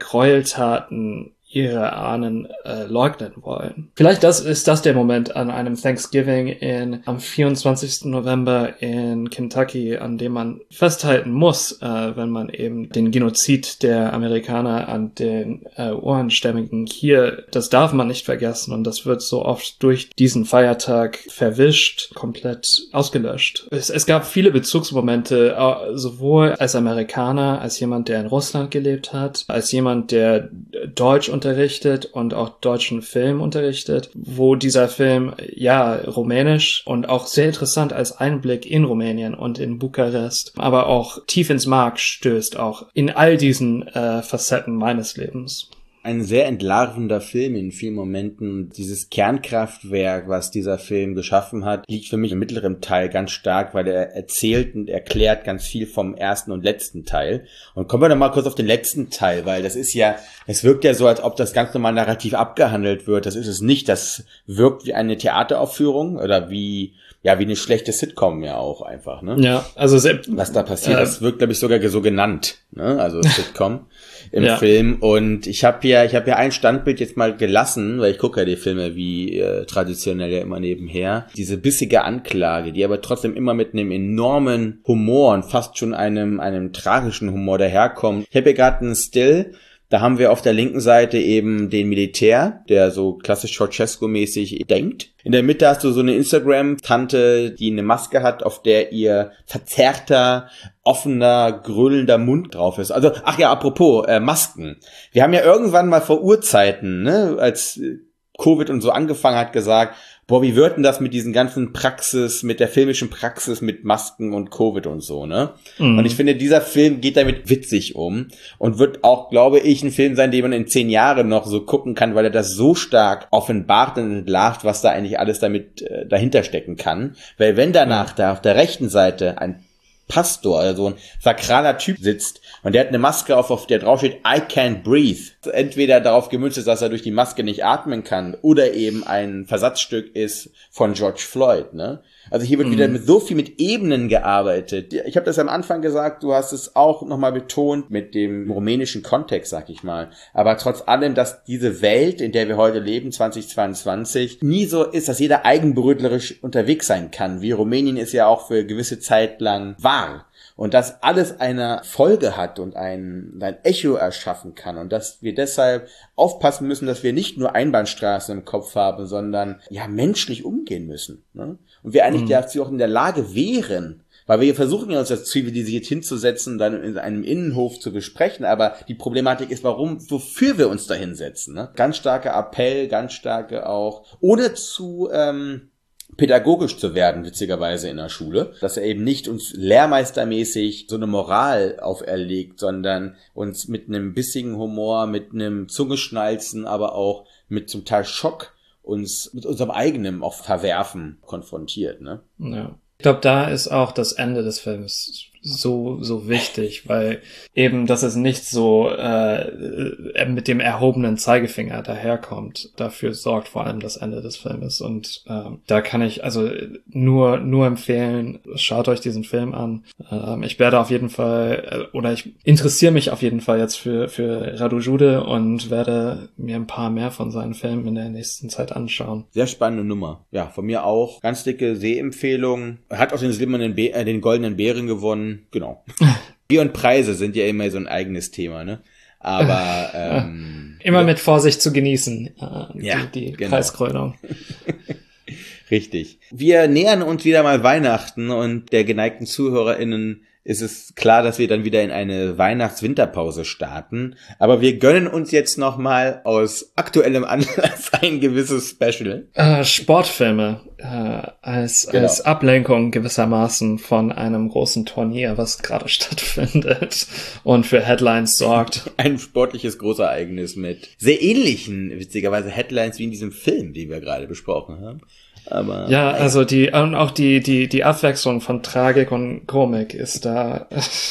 Kids 0.48 0.52
Heart 0.56 0.90
and 0.92 1.30
ihre 1.50 1.94
Ahnen 1.94 2.46
äh, 2.64 2.84
leugnen 2.84 3.32
wollen. 3.40 3.90
Vielleicht 3.96 4.22
das 4.22 4.40
ist 4.40 4.68
das 4.68 4.82
der 4.82 4.92
Moment 4.92 5.34
an 5.34 5.50
einem 5.50 5.80
Thanksgiving 5.80 6.48
in 6.48 7.00
am 7.06 7.20
24. 7.20 8.04
November 8.04 8.82
in 8.82 9.30
Kentucky, 9.30 9.96
an 9.96 10.18
dem 10.18 10.32
man 10.32 10.60
festhalten 10.70 11.30
muss, 11.32 11.80
äh, 11.80 12.16
wenn 12.16 12.28
man 12.28 12.50
eben 12.50 12.90
den 12.90 13.10
Genozid 13.10 13.82
der 13.82 14.12
Amerikaner 14.12 14.88
an 14.88 15.14
den 15.14 15.64
äh, 15.76 15.90
Ohrenstämmigen 15.90 16.86
hier, 16.86 17.44
das 17.50 17.70
darf 17.70 17.94
man 17.94 18.08
nicht 18.08 18.26
vergessen 18.26 18.74
und 18.74 18.84
das 18.84 19.06
wird 19.06 19.22
so 19.22 19.42
oft 19.44 19.82
durch 19.82 20.10
diesen 20.10 20.44
Feiertag 20.44 21.18
verwischt, 21.28 22.14
komplett 22.14 22.66
ausgelöscht. 22.92 23.66
Es, 23.70 23.88
es 23.88 24.04
gab 24.04 24.26
viele 24.26 24.50
Bezugsmomente, 24.50 25.56
äh, 25.56 25.96
sowohl 25.96 26.52
als 26.52 26.76
Amerikaner, 26.76 27.62
als 27.62 27.80
jemand, 27.80 28.08
der 28.08 28.20
in 28.20 28.26
Russland 28.26 28.70
gelebt 28.70 29.14
hat, 29.14 29.44
als 29.48 29.72
jemand, 29.72 30.10
der 30.10 30.50
Deutsch 30.94 31.30
unterrichtet 31.38 32.04
und 32.06 32.34
auch 32.34 32.48
deutschen 32.60 33.00
Film 33.00 33.40
unterrichtet, 33.40 34.10
wo 34.14 34.56
dieser 34.56 34.88
Film 34.88 35.34
ja 35.54 35.94
rumänisch 35.94 36.82
und 36.84 37.08
auch 37.08 37.28
sehr 37.28 37.46
interessant 37.46 37.92
als 37.92 38.18
Einblick 38.18 38.68
in 38.68 38.82
Rumänien 38.82 39.34
und 39.34 39.60
in 39.60 39.78
Bukarest, 39.78 40.52
aber 40.56 40.88
auch 40.88 41.24
tief 41.28 41.50
ins 41.50 41.66
Mark 41.66 42.00
stößt, 42.00 42.58
auch 42.58 42.86
in 42.92 43.10
all 43.10 43.36
diesen 43.36 43.86
äh, 43.86 44.22
Facetten 44.22 44.74
meines 44.74 45.16
Lebens. 45.16 45.70
Ein 46.02 46.22
sehr 46.22 46.46
entlarvender 46.46 47.20
Film 47.20 47.56
in 47.56 47.72
vielen 47.72 47.94
Momenten. 47.94 48.70
Dieses 48.70 49.10
Kernkraftwerk, 49.10 50.28
was 50.28 50.50
dieser 50.50 50.78
Film 50.78 51.14
geschaffen 51.14 51.64
hat, 51.64 51.84
liegt 51.88 52.08
für 52.08 52.16
mich 52.16 52.32
im 52.32 52.38
mittleren 52.38 52.80
Teil 52.80 53.08
ganz 53.08 53.30
stark, 53.30 53.74
weil 53.74 53.86
er 53.88 54.14
erzählt 54.14 54.74
und 54.74 54.88
erklärt 54.88 55.44
ganz 55.44 55.66
viel 55.66 55.86
vom 55.86 56.14
ersten 56.14 56.52
und 56.52 56.64
letzten 56.64 57.04
Teil. 57.04 57.46
Und 57.74 57.88
kommen 57.88 58.02
wir 58.02 58.08
noch 58.08 58.16
mal 58.16 58.30
kurz 58.30 58.46
auf 58.46 58.54
den 58.54 58.66
letzten 58.66 59.10
Teil, 59.10 59.44
weil 59.44 59.62
das 59.62 59.76
ist 59.76 59.92
ja, 59.94 60.16
es 60.46 60.64
wirkt 60.64 60.84
ja 60.84 60.94
so, 60.94 61.06
als 61.06 61.22
ob 61.22 61.36
das 61.36 61.52
ganz 61.52 61.74
normal 61.74 61.92
narrativ 61.92 62.34
abgehandelt 62.34 63.06
wird. 63.06 63.26
Das 63.26 63.36
ist 63.36 63.48
es 63.48 63.60
nicht. 63.60 63.88
Das 63.88 64.24
wirkt 64.46 64.86
wie 64.86 64.94
eine 64.94 65.18
Theateraufführung 65.18 66.16
oder 66.16 66.50
wie 66.50 66.94
ja, 67.22 67.38
wie 67.38 67.44
eine 67.44 67.56
schlechte 67.56 67.92
Sitcom 67.92 68.44
ja 68.44 68.56
auch 68.56 68.80
einfach, 68.80 69.22
ne? 69.22 69.36
Ja, 69.40 69.66
also 69.74 69.98
selbst, 69.98 70.34
Was 70.36 70.52
da 70.52 70.62
passiert, 70.62 70.98
Äh, 70.98 71.00
das 71.00 71.20
wird, 71.20 71.38
glaube 71.38 71.52
ich, 71.52 71.58
sogar 71.58 71.80
so 71.88 72.00
genannt, 72.00 72.58
ne? 72.70 73.00
Also 73.00 73.20
Sitcom 73.22 73.86
im 74.32 74.44
Ja. 74.44 74.56
Film. 74.56 74.96
Und 75.00 75.46
ich 75.46 75.64
habe 75.64 75.86
ja, 75.88 76.04
ich 76.04 76.14
habe 76.14 76.28
ja 76.28 76.36
ein 76.36 76.52
Standbild 76.52 77.00
jetzt 77.00 77.16
mal 77.16 77.36
gelassen, 77.36 78.00
weil 78.00 78.12
ich 78.12 78.18
gucke 78.18 78.40
ja 78.40 78.46
die 78.46 78.56
Filme 78.56 78.94
wie 78.94 79.38
äh, 79.38 79.64
traditionell 79.66 80.30
ja 80.30 80.40
immer 80.40 80.60
nebenher. 80.60 81.26
Diese 81.36 81.58
bissige 81.58 82.04
Anklage, 82.04 82.72
die 82.72 82.84
aber 82.84 83.00
trotzdem 83.00 83.34
immer 83.36 83.54
mit 83.54 83.72
einem 83.72 83.90
enormen 83.90 84.80
Humor 84.86 85.34
und 85.34 85.44
fast 85.44 85.78
schon 85.78 85.94
einem, 85.94 86.40
einem 86.40 86.72
tragischen 86.72 87.30
Humor 87.32 87.58
daherkommt. 87.58 88.26
Ich 88.30 88.36
habe 88.36 88.44
hier 88.50 88.54
gerade 88.54 88.80
einen 88.80 88.94
Still. 88.94 89.52
Da 89.90 90.00
haben 90.00 90.18
wir 90.18 90.32
auf 90.32 90.42
der 90.42 90.52
linken 90.52 90.80
Seite 90.80 91.16
eben 91.16 91.70
den 91.70 91.88
Militär, 91.88 92.62
der 92.68 92.90
so 92.90 93.14
klassisch 93.14 93.58
Ceausescu-mäßig 93.58 94.66
denkt. 94.66 95.12
In 95.24 95.32
der 95.32 95.42
Mitte 95.42 95.66
hast 95.66 95.82
du 95.82 95.92
so 95.92 96.00
eine 96.00 96.14
Instagram-Tante, 96.14 97.52
die 97.52 97.70
eine 97.70 97.82
Maske 97.82 98.22
hat, 98.22 98.42
auf 98.42 98.62
der 98.62 98.92
ihr 98.92 99.32
verzerrter, 99.46 100.48
offener, 100.82 101.52
gröhlender 101.52 102.18
Mund 102.18 102.54
drauf 102.54 102.78
ist. 102.78 102.90
Also, 102.90 103.12
ach 103.24 103.38
ja, 103.38 103.50
apropos, 103.50 104.06
äh, 104.06 104.20
Masken. 104.20 104.76
Wir 105.12 105.22
haben 105.22 105.32
ja 105.32 105.42
irgendwann 105.42 105.88
mal 105.88 106.02
vor 106.02 106.22
Urzeiten, 106.22 107.02
ne, 107.02 107.36
als 107.38 107.78
äh, 107.78 107.96
Covid 108.38 108.70
und 108.70 108.82
so 108.82 108.90
angefangen 108.90 109.38
hat, 109.38 109.52
gesagt, 109.52 109.96
boah, 110.28 110.42
wie 110.42 110.54
wird 110.54 110.76
denn 110.76 110.82
das 110.82 111.00
mit 111.00 111.14
diesen 111.14 111.32
ganzen 111.32 111.72
Praxis, 111.72 112.42
mit 112.42 112.60
der 112.60 112.68
filmischen 112.68 113.08
Praxis, 113.08 113.62
mit 113.62 113.84
Masken 113.84 114.34
und 114.34 114.50
Covid 114.50 114.86
und 114.86 115.00
so, 115.00 115.26
ne? 115.26 115.54
Mhm. 115.78 115.98
Und 115.98 116.04
ich 116.04 116.14
finde, 116.14 116.36
dieser 116.36 116.60
Film 116.60 117.00
geht 117.00 117.16
damit 117.16 117.48
witzig 117.48 117.96
um 117.96 118.28
und 118.58 118.78
wird 118.78 119.02
auch, 119.02 119.30
glaube 119.30 119.58
ich, 119.58 119.82
ein 119.82 119.90
Film 119.90 120.14
sein, 120.14 120.30
den 120.30 120.42
man 120.42 120.52
in 120.52 120.68
zehn 120.68 120.90
Jahren 120.90 121.28
noch 121.28 121.46
so 121.46 121.62
gucken 121.62 121.94
kann, 121.94 122.14
weil 122.14 122.26
er 122.26 122.30
das 122.30 122.52
so 122.52 122.74
stark 122.74 123.26
offenbart 123.30 123.96
und 123.96 124.18
entlarvt, 124.18 124.64
was 124.64 124.82
da 124.82 124.90
eigentlich 124.90 125.18
alles 125.18 125.40
damit 125.40 125.80
äh, 125.82 126.06
dahinter 126.06 126.44
stecken 126.44 126.76
kann. 126.76 127.16
Weil 127.38 127.56
wenn 127.56 127.72
danach 127.72 128.12
da 128.12 128.32
auf 128.32 128.42
der 128.42 128.54
rechten 128.54 128.90
Seite 128.90 129.40
ein 129.40 129.64
Pastor, 130.08 130.60
also 130.60 130.88
ein 130.88 130.94
sakraler 131.20 131.78
Typ 131.78 131.98
sitzt 131.98 132.40
und 132.62 132.74
der 132.74 132.80
hat 132.80 132.88
eine 132.88 132.98
Maske 132.98 133.36
auf, 133.36 133.50
auf 133.50 133.66
der 133.66 133.78
drauf 133.78 134.00
steht, 134.00 134.20
I 134.26 134.40
can't 134.40 134.82
breathe. 134.82 135.20
Entweder 135.52 136.00
darauf 136.00 136.30
gemünzt 136.30 136.58
ist, 136.58 136.66
dass 136.66 136.82
er 136.82 136.88
durch 136.88 137.02
die 137.02 137.10
Maske 137.10 137.44
nicht 137.44 137.64
atmen 137.64 138.04
kann 138.04 138.34
oder 138.40 138.72
eben 138.72 139.06
ein 139.06 139.46
Versatzstück 139.46 140.14
ist 140.16 140.50
von 140.70 140.94
George 140.94 141.20
Floyd, 141.20 141.74
ne? 141.74 142.02
Also 142.30 142.46
hier 142.46 142.58
wird 142.58 142.70
wieder 142.70 142.88
mit 142.88 143.06
so 143.06 143.20
viel 143.20 143.36
mit 143.36 143.60
Ebenen 143.60 144.08
gearbeitet. 144.08 144.92
Ich 144.92 145.16
habe 145.16 145.26
das 145.26 145.38
am 145.38 145.48
Anfang 145.48 145.82
gesagt, 145.82 146.22
du 146.22 146.34
hast 146.34 146.52
es 146.52 146.76
auch 146.76 147.02
nochmal 147.02 147.32
betont 147.32 147.90
mit 147.90 148.14
dem 148.14 148.50
rumänischen 148.50 149.02
Kontext, 149.02 149.50
sag 149.50 149.70
ich 149.70 149.82
mal. 149.82 150.10
Aber 150.34 150.56
trotz 150.58 150.82
allem, 150.86 151.14
dass 151.14 151.44
diese 151.44 151.82
Welt, 151.82 152.20
in 152.20 152.32
der 152.32 152.48
wir 152.48 152.56
heute 152.56 152.78
leben, 152.78 153.12
2022, 153.12 154.42
nie 154.42 154.66
so 154.66 154.84
ist, 154.84 155.08
dass 155.08 155.18
jeder 155.18 155.44
eigenbrötlerisch 155.44 156.42
unterwegs 156.42 156.86
sein 156.86 157.10
kann, 157.10 157.40
wie 157.40 157.52
Rumänien 157.52 157.96
es 157.96 158.12
ja 158.12 158.26
auch 158.26 158.48
für 158.48 158.64
gewisse 158.64 159.00
Zeit 159.00 159.40
lang 159.40 159.74
war. 159.78 160.26
Und 160.58 160.74
dass 160.74 161.04
alles 161.04 161.38
eine 161.38 161.82
Folge 161.84 162.36
hat 162.36 162.58
und 162.58 162.74
ein, 162.74 163.38
ein 163.40 163.58
Echo 163.62 163.94
erschaffen 163.94 164.56
kann 164.56 164.76
und 164.76 164.92
dass 164.92 165.22
wir 165.22 165.32
deshalb 165.32 165.86
aufpassen 166.16 166.66
müssen, 166.66 166.88
dass 166.88 167.04
wir 167.04 167.12
nicht 167.12 167.38
nur 167.38 167.54
Einbahnstraßen 167.54 168.36
im 168.36 168.44
Kopf 168.44 168.74
haben, 168.74 169.06
sondern 169.06 169.60
ja 169.70 169.86
menschlich 169.86 170.44
umgehen 170.44 170.88
müssen. 170.88 171.22
Ne? 171.32 171.58
Und 171.84 171.92
wir 171.92 172.04
eigentlich 172.04 172.28
dazu 172.28 172.60
auch 172.60 172.72
in 172.72 172.78
der 172.78 172.88
Lage 172.88 173.36
wären, 173.36 174.02
weil 174.26 174.40
wir 174.40 174.56
versuchen 174.56 174.90
ja 174.90 174.98
uns 174.98 175.10
das 175.10 175.26
zivilisiert 175.26 175.86
hinzusetzen, 175.86 176.58
dann 176.58 176.82
in 176.82 176.98
einem 176.98 177.22
Innenhof 177.22 177.78
zu 177.78 177.92
besprechen, 177.92 178.44
aber 178.44 178.74
die 178.88 178.96
Problematik 178.96 179.52
ist, 179.52 179.62
warum, 179.62 180.10
wofür 180.10 180.58
wir 180.58 180.68
uns 180.68 180.88
da 180.88 180.94
hinsetzen. 180.94 181.54
Ne? 181.54 181.70
Ganz 181.76 181.98
starker 181.98 182.36
Appell, 182.36 182.88
ganz 182.88 183.12
starke 183.12 183.68
auch, 183.68 184.04
ohne 184.18 184.54
zu 184.54 185.08
ähm, 185.12 185.67
pädagogisch 186.16 186.78
zu 186.78 186.94
werden, 186.94 187.24
witzigerweise 187.24 187.88
in 187.88 187.96
der 187.96 188.08
Schule, 188.08 188.52
dass 188.60 188.76
er 188.76 188.84
eben 188.84 189.04
nicht 189.04 189.28
uns 189.28 189.52
lehrmeistermäßig 189.54 190.86
so 190.88 190.96
eine 190.96 191.06
Moral 191.06 191.78
auferlegt, 191.80 192.58
sondern 192.58 193.16
uns 193.34 193.68
mit 193.68 193.88
einem 193.88 194.14
bissigen 194.14 194.56
Humor, 194.56 195.06
mit 195.06 195.32
einem 195.32 195.68
Zungeschnalzen, 195.68 196.66
aber 196.66 196.94
auch 196.94 197.26
mit 197.48 197.70
zum 197.70 197.84
Teil 197.84 198.04
Schock 198.04 198.54
uns 198.82 199.32
mit 199.34 199.44
unserem 199.44 199.70
eigenen 199.70 200.22
auch 200.22 200.34
Verwerfen 200.34 201.18
konfrontiert, 201.20 202.00
ne? 202.00 202.22
Ja. 202.38 202.78
Ich 202.96 203.02
glaube, 203.02 203.20
da 203.20 203.48
ist 203.48 203.68
auch 203.68 203.92
das 203.92 204.12
Ende 204.12 204.42
des 204.42 204.58
Films 204.58 205.26
so 205.42 206.02
so 206.02 206.28
wichtig, 206.28 206.88
weil 206.88 207.20
eben, 207.54 207.86
dass 207.86 208.02
es 208.02 208.16
nicht 208.16 208.44
so 208.44 208.90
äh, 208.90 210.26
mit 210.26 210.48
dem 210.48 210.60
erhobenen 210.60 211.16
Zeigefinger 211.16 211.82
daherkommt. 211.82 212.70
Dafür 212.76 213.14
sorgt 213.14 213.48
vor 213.48 213.66
allem 213.66 213.80
das 213.80 213.96
Ende 213.96 214.22
des 214.22 214.36
Filmes 214.36 214.80
und 214.80 215.24
ähm, 215.28 215.60
da 215.66 215.80
kann 215.80 216.02
ich 216.02 216.24
also 216.24 216.50
nur 216.86 217.38
nur 217.38 217.66
empfehlen, 217.66 218.40
schaut 218.54 218.88
euch 218.88 219.00
diesen 219.00 219.24
Film 219.24 219.54
an. 219.54 219.84
Ähm, 220.10 220.42
ich 220.42 220.58
werde 220.58 220.80
auf 220.80 220.90
jeden 220.90 221.10
Fall 221.10 221.88
äh, 221.92 221.96
oder 221.96 222.12
ich 222.12 222.34
interessiere 222.44 222.92
mich 222.92 223.10
auf 223.10 223.22
jeden 223.22 223.40
Fall 223.40 223.58
jetzt 223.58 223.76
für 223.76 224.08
für 224.08 224.60
Radu 224.60 224.78
Jude 224.78 225.24
und 225.24 225.70
werde 225.70 226.28
mir 226.36 226.56
ein 226.56 226.66
paar 226.66 226.90
mehr 226.90 227.10
von 227.10 227.30
seinen 227.30 227.54
Filmen 227.54 227.86
in 227.86 227.94
der 227.94 228.08
nächsten 228.08 228.50
Zeit 228.50 228.72
anschauen. 228.72 229.24
Sehr 229.30 229.46
spannende 229.46 229.84
Nummer. 229.84 230.24
Ja, 230.30 230.46
von 230.46 230.66
mir 230.66 230.84
auch. 230.84 231.20
Ganz 231.20 231.44
dicke 231.44 231.76
Sehempfehlung. 231.76 232.78
Hat 232.90 233.12
auch 233.12 233.18
den 233.18 233.32
silbernen 233.32 233.74
Be 233.74 233.92
äh, 233.92 234.04
den 234.04 234.20
goldenen 234.20 234.56
Bären 234.56 234.86
gewonnen. 234.86 235.27
Genau. 235.50 235.84
Bier 236.48 236.62
und 236.62 236.72
Preise 236.72 237.14
sind 237.14 237.36
ja 237.36 237.46
immer 237.46 237.70
so 237.70 237.76
ein 237.76 237.86
eigenes 237.86 238.30
Thema, 238.30 238.64
ne? 238.64 238.80
Aber 239.20 239.90
ähm, 239.94 240.78
Immer 240.82 241.04
mit 241.04 241.18
Vorsicht 241.18 241.60
zu 241.60 241.72
genießen, 241.72 242.30
äh, 242.38 242.86
Ja, 242.86 243.04
die, 243.12 243.26
die 243.26 243.32
genau. 243.32 243.50
Preiskrönung. 243.50 244.14
Richtig. 245.70 246.18
Wir 246.30 246.66
nähern 246.68 247.02
uns 247.02 247.24
wieder 247.24 247.42
mal 247.42 247.62
Weihnachten 247.62 248.30
und 248.30 248.72
der 248.72 248.84
geneigten 248.84 249.26
ZuhörerInnen 249.26 250.22
ist 250.48 250.62
es 250.62 250.94
klar, 250.94 251.22
dass 251.22 251.38
wir 251.38 251.46
dann 251.46 251.64
wieder 251.64 251.82
in 251.82 251.90
eine 251.90 252.38
Weihnachts-Winterpause 252.38 253.44
starten. 253.44 254.16
Aber 254.38 254.62
wir 254.62 254.78
gönnen 254.78 255.06
uns 255.06 255.30
jetzt 255.30 255.58
nochmal 255.58 256.22
aus 256.24 256.72
aktuellem 256.74 257.24
Anlass 257.26 257.92
ein 258.00 258.18
gewisses 258.20 258.70
Special. 258.70 259.28
Äh, 259.34 259.62
Sportfilme 259.64 260.62
äh, 260.78 261.30
als, 261.42 261.88
Genau. 261.90 262.04
als 262.04 262.22
Ablenkung 262.22 262.90
gewissermaßen 262.92 263.78
von 263.78 264.10
einem 264.10 264.48
großen 264.48 264.86
Turnier, 264.86 265.36
was 265.36 265.58
gerade 265.62 265.86
stattfindet 265.88 267.06
und 267.44 267.66
für 267.66 267.82
Headlines 267.82 268.38
sorgt. 268.38 268.90
Ein 268.96 269.18
sportliches 269.18 269.78
Großereignis 269.78 270.56
mit 270.56 270.88
sehr 270.96 271.20
ähnlichen, 271.20 271.90
witzigerweise, 271.90 272.48
Headlines 272.48 272.98
wie 272.98 273.04
in 273.04 273.10
diesem 273.10 273.32
Film, 273.32 273.74
den 273.74 273.90
wir 273.90 274.00
gerade 274.00 274.26
besprochen 274.26 274.80
haben. 274.80 275.02
Aber 275.46 275.88
Ja, 275.88 276.10
also 276.10 276.44
die 276.44 276.70
und 276.70 276.94
auch 276.94 277.10
die 277.10 277.40
die 277.40 277.68
die 277.68 277.84
Abwechslung 277.84 278.40
von 278.40 278.62
Tragik 278.62 279.10
und 279.12 279.46
Komik 279.46 279.94
ist 279.94 280.24
da. 280.26 280.66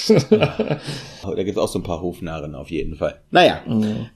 da 0.09 1.33
gibt 1.43 1.49
es 1.51 1.57
auch 1.57 1.67
so 1.67 1.79
ein 1.79 1.83
paar 1.83 2.01
Hofnarren 2.01 2.55
auf 2.55 2.69
jeden 2.69 2.95
Fall. 2.95 3.15
Naja, 3.31 3.61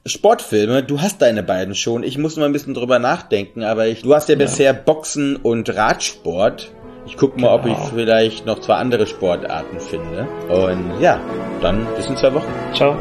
Sportfilme, 0.06 0.82
du 0.82 1.00
hast 1.00 1.20
deine 1.22 1.42
beiden 1.42 1.74
schon. 1.74 2.02
Ich 2.02 2.18
muss 2.18 2.36
mal 2.36 2.46
ein 2.46 2.52
bisschen 2.52 2.74
drüber 2.74 2.98
nachdenken, 2.98 3.64
aber 3.64 3.86
ich, 3.88 4.02
du 4.02 4.14
hast 4.14 4.28
ja, 4.28 4.36
bisher 4.36 4.72
Boxen 4.72 5.36
und 5.36 5.74
Radsport. 5.74 6.70
Ich 7.04 7.16
guck 7.16 7.40
mal, 7.40 7.52
ob 7.52 7.66
ich 7.66 7.74
Genau. 7.74 7.86
vielleicht 7.92 8.46
noch 8.46 8.60
zwei 8.60 8.74
andere 8.74 9.08
Sportarten 9.08 9.80
finde. 9.80 10.28
Und 10.48 11.00
ja, 11.00 11.20
dann 11.60 11.84
bis 11.96 12.06
in 12.06 12.16
zwei 12.16 12.32
Wochen. 12.32 12.46
Ciao. 12.74 12.96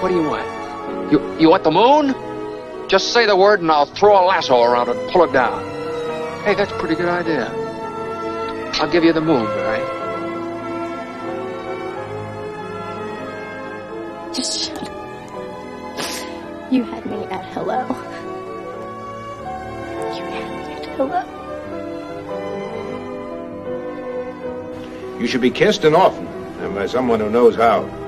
What 0.00 0.08
do 0.10 0.14
you 0.14 0.22
want? 0.22 0.46
You 1.10 1.18
you 1.40 1.50
want 1.50 1.64
the 1.64 1.72
moon? 1.72 2.14
Just 2.88 3.12
say 3.12 3.26
the 3.26 3.34
word 3.36 3.60
and 3.60 3.70
I'll 3.70 3.84
throw 3.84 4.14
a 4.22 4.24
lasso 4.24 4.62
around 4.62 4.88
it 4.88 4.96
and 4.96 5.10
pull 5.10 5.24
it 5.24 5.32
down. 5.32 5.60
Hey, 6.44 6.54
that's 6.54 6.70
a 6.70 6.78
pretty 6.78 6.94
good 6.94 7.08
idea. 7.08 7.50
I'll 8.74 8.88
give 8.88 9.02
you 9.02 9.12
the 9.12 9.20
moon, 9.20 9.44
Barry. 9.44 9.82
Just 14.32 14.68
shut 14.68 14.88
up. 14.88 14.88
You 16.72 16.84
had 16.84 17.04
me 17.04 17.24
at 17.24 17.44
hello. 17.46 17.80
You 20.14 20.24
had 20.24 20.48
me 20.68 20.74
at 20.74 20.86
hello. 20.96 21.22
You 25.18 25.26
should 25.26 25.40
be 25.40 25.50
kissed 25.50 25.82
and 25.82 25.96
often, 25.96 26.28
and 26.60 26.72
by 26.72 26.86
someone 26.86 27.18
who 27.18 27.30
knows 27.30 27.56
how. 27.56 28.07